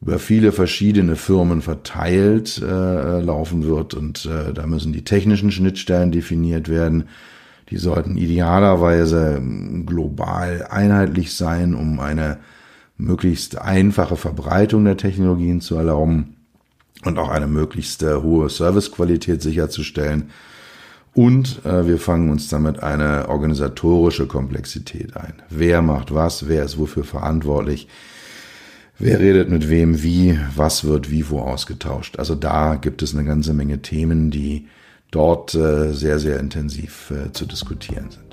über 0.01 0.17
viele 0.17 0.51
verschiedene 0.51 1.15
Firmen 1.15 1.61
verteilt 1.61 2.59
äh, 2.59 3.19
laufen 3.21 3.63
wird 3.63 3.93
und 3.93 4.25
äh, 4.25 4.51
da 4.53 4.65
müssen 4.65 4.91
die 4.91 5.03
technischen 5.03 5.51
Schnittstellen 5.51 6.11
definiert 6.11 6.67
werden. 6.67 7.09
Die 7.69 7.77
sollten 7.77 8.17
idealerweise 8.17 9.39
global 9.85 10.67
einheitlich 10.71 11.35
sein, 11.35 11.75
um 11.75 11.99
eine 11.99 12.39
möglichst 13.01 13.57
einfache 13.59 14.15
Verbreitung 14.15 14.85
der 14.85 14.97
Technologien 14.97 15.59
zu 15.59 15.75
erlauben 15.75 16.35
und 17.03 17.17
auch 17.17 17.29
eine 17.29 17.47
möglichst 17.47 18.03
äh, 18.03 18.15
hohe 18.15 18.49
Servicequalität 18.49 19.41
sicherzustellen. 19.41 20.29
Und 21.13 21.65
äh, 21.65 21.87
wir 21.87 21.97
fangen 21.97 22.29
uns 22.29 22.47
damit 22.47 22.81
eine 22.83 23.27
organisatorische 23.27 24.27
Komplexität 24.27 25.17
ein. 25.17 25.33
Wer 25.49 25.81
macht 25.81 26.13
was? 26.13 26.47
Wer 26.47 26.63
ist 26.63 26.77
wofür 26.77 27.03
verantwortlich? 27.03 27.87
Wer 28.97 29.19
redet 29.19 29.49
mit 29.49 29.67
wem 29.67 30.03
wie? 30.03 30.39
Was 30.55 30.83
wird 30.83 31.09
wie 31.09 31.29
wo 31.29 31.39
ausgetauscht? 31.39 32.19
Also 32.19 32.35
da 32.35 32.75
gibt 32.75 33.01
es 33.01 33.13
eine 33.13 33.25
ganze 33.25 33.53
Menge 33.53 33.81
Themen, 33.81 34.29
die 34.29 34.67
dort 35.09 35.55
äh, 35.55 35.91
sehr, 35.91 36.19
sehr 36.19 36.39
intensiv 36.39 37.11
äh, 37.11 37.31
zu 37.33 37.45
diskutieren 37.45 38.11
sind. 38.11 38.30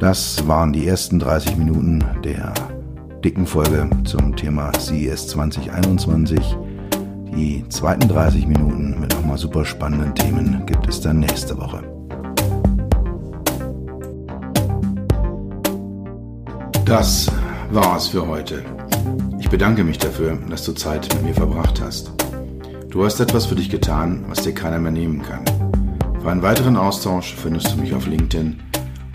Das 0.00 0.46
waren 0.46 0.72
die 0.72 0.86
ersten 0.86 1.18
30 1.18 1.56
Minuten 1.56 2.04
der 2.22 2.54
dicken 3.24 3.44
Folge 3.46 3.90
zum 4.04 4.36
Thema 4.36 4.70
CES 4.78 5.26
2021. 5.26 6.38
Die 7.34 7.64
zweiten 7.68 8.06
30 8.06 8.46
Minuten 8.46 9.00
mit 9.00 9.12
nochmal 9.14 9.38
super 9.38 9.64
spannenden 9.64 10.14
Themen 10.14 10.64
gibt 10.66 10.88
es 10.88 11.00
dann 11.00 11.18
nächste 11.18 11.58
Woche. 11.58 11.82
Das 16.84 17.28
war's 17.72 18.06
für 18.06 18.24
heute. 18.24 18.64
Ich 19.40 19.50
bedanke 19.50 19.82
mich 19.82 19.98
dafür, 19.98 20.38
dass 20.48 20.64
du 20.64 20.74
Zeit 20.74 21.12
mit 21.14 21.24
mir 21.24 21.34
verbracht 21.34 21.80
hast. 21.80 22.12
Du 22.88 23.04
hast 23.04 23.18
etwas 23.18 23.46
für 23.46 23.56
dich 23.56 23.68
getan, 23.68 24.24
was 24.28 24.42
dir 24.42 24.54
keiner 24.54 24.78
mehr 24.78 24.92
nehmen 24.92 25.22
kann. 25.22 25.44
Für 26.22 26.30
einen 26.30 26.42
weiteren 26.42 26.76
Austausch 26.76 27.34
findest 27.34 27.72
du 27.72 27.80
mich 27.80 27.94
auf 27.94 28.06
LinkedIn 28.06 28.60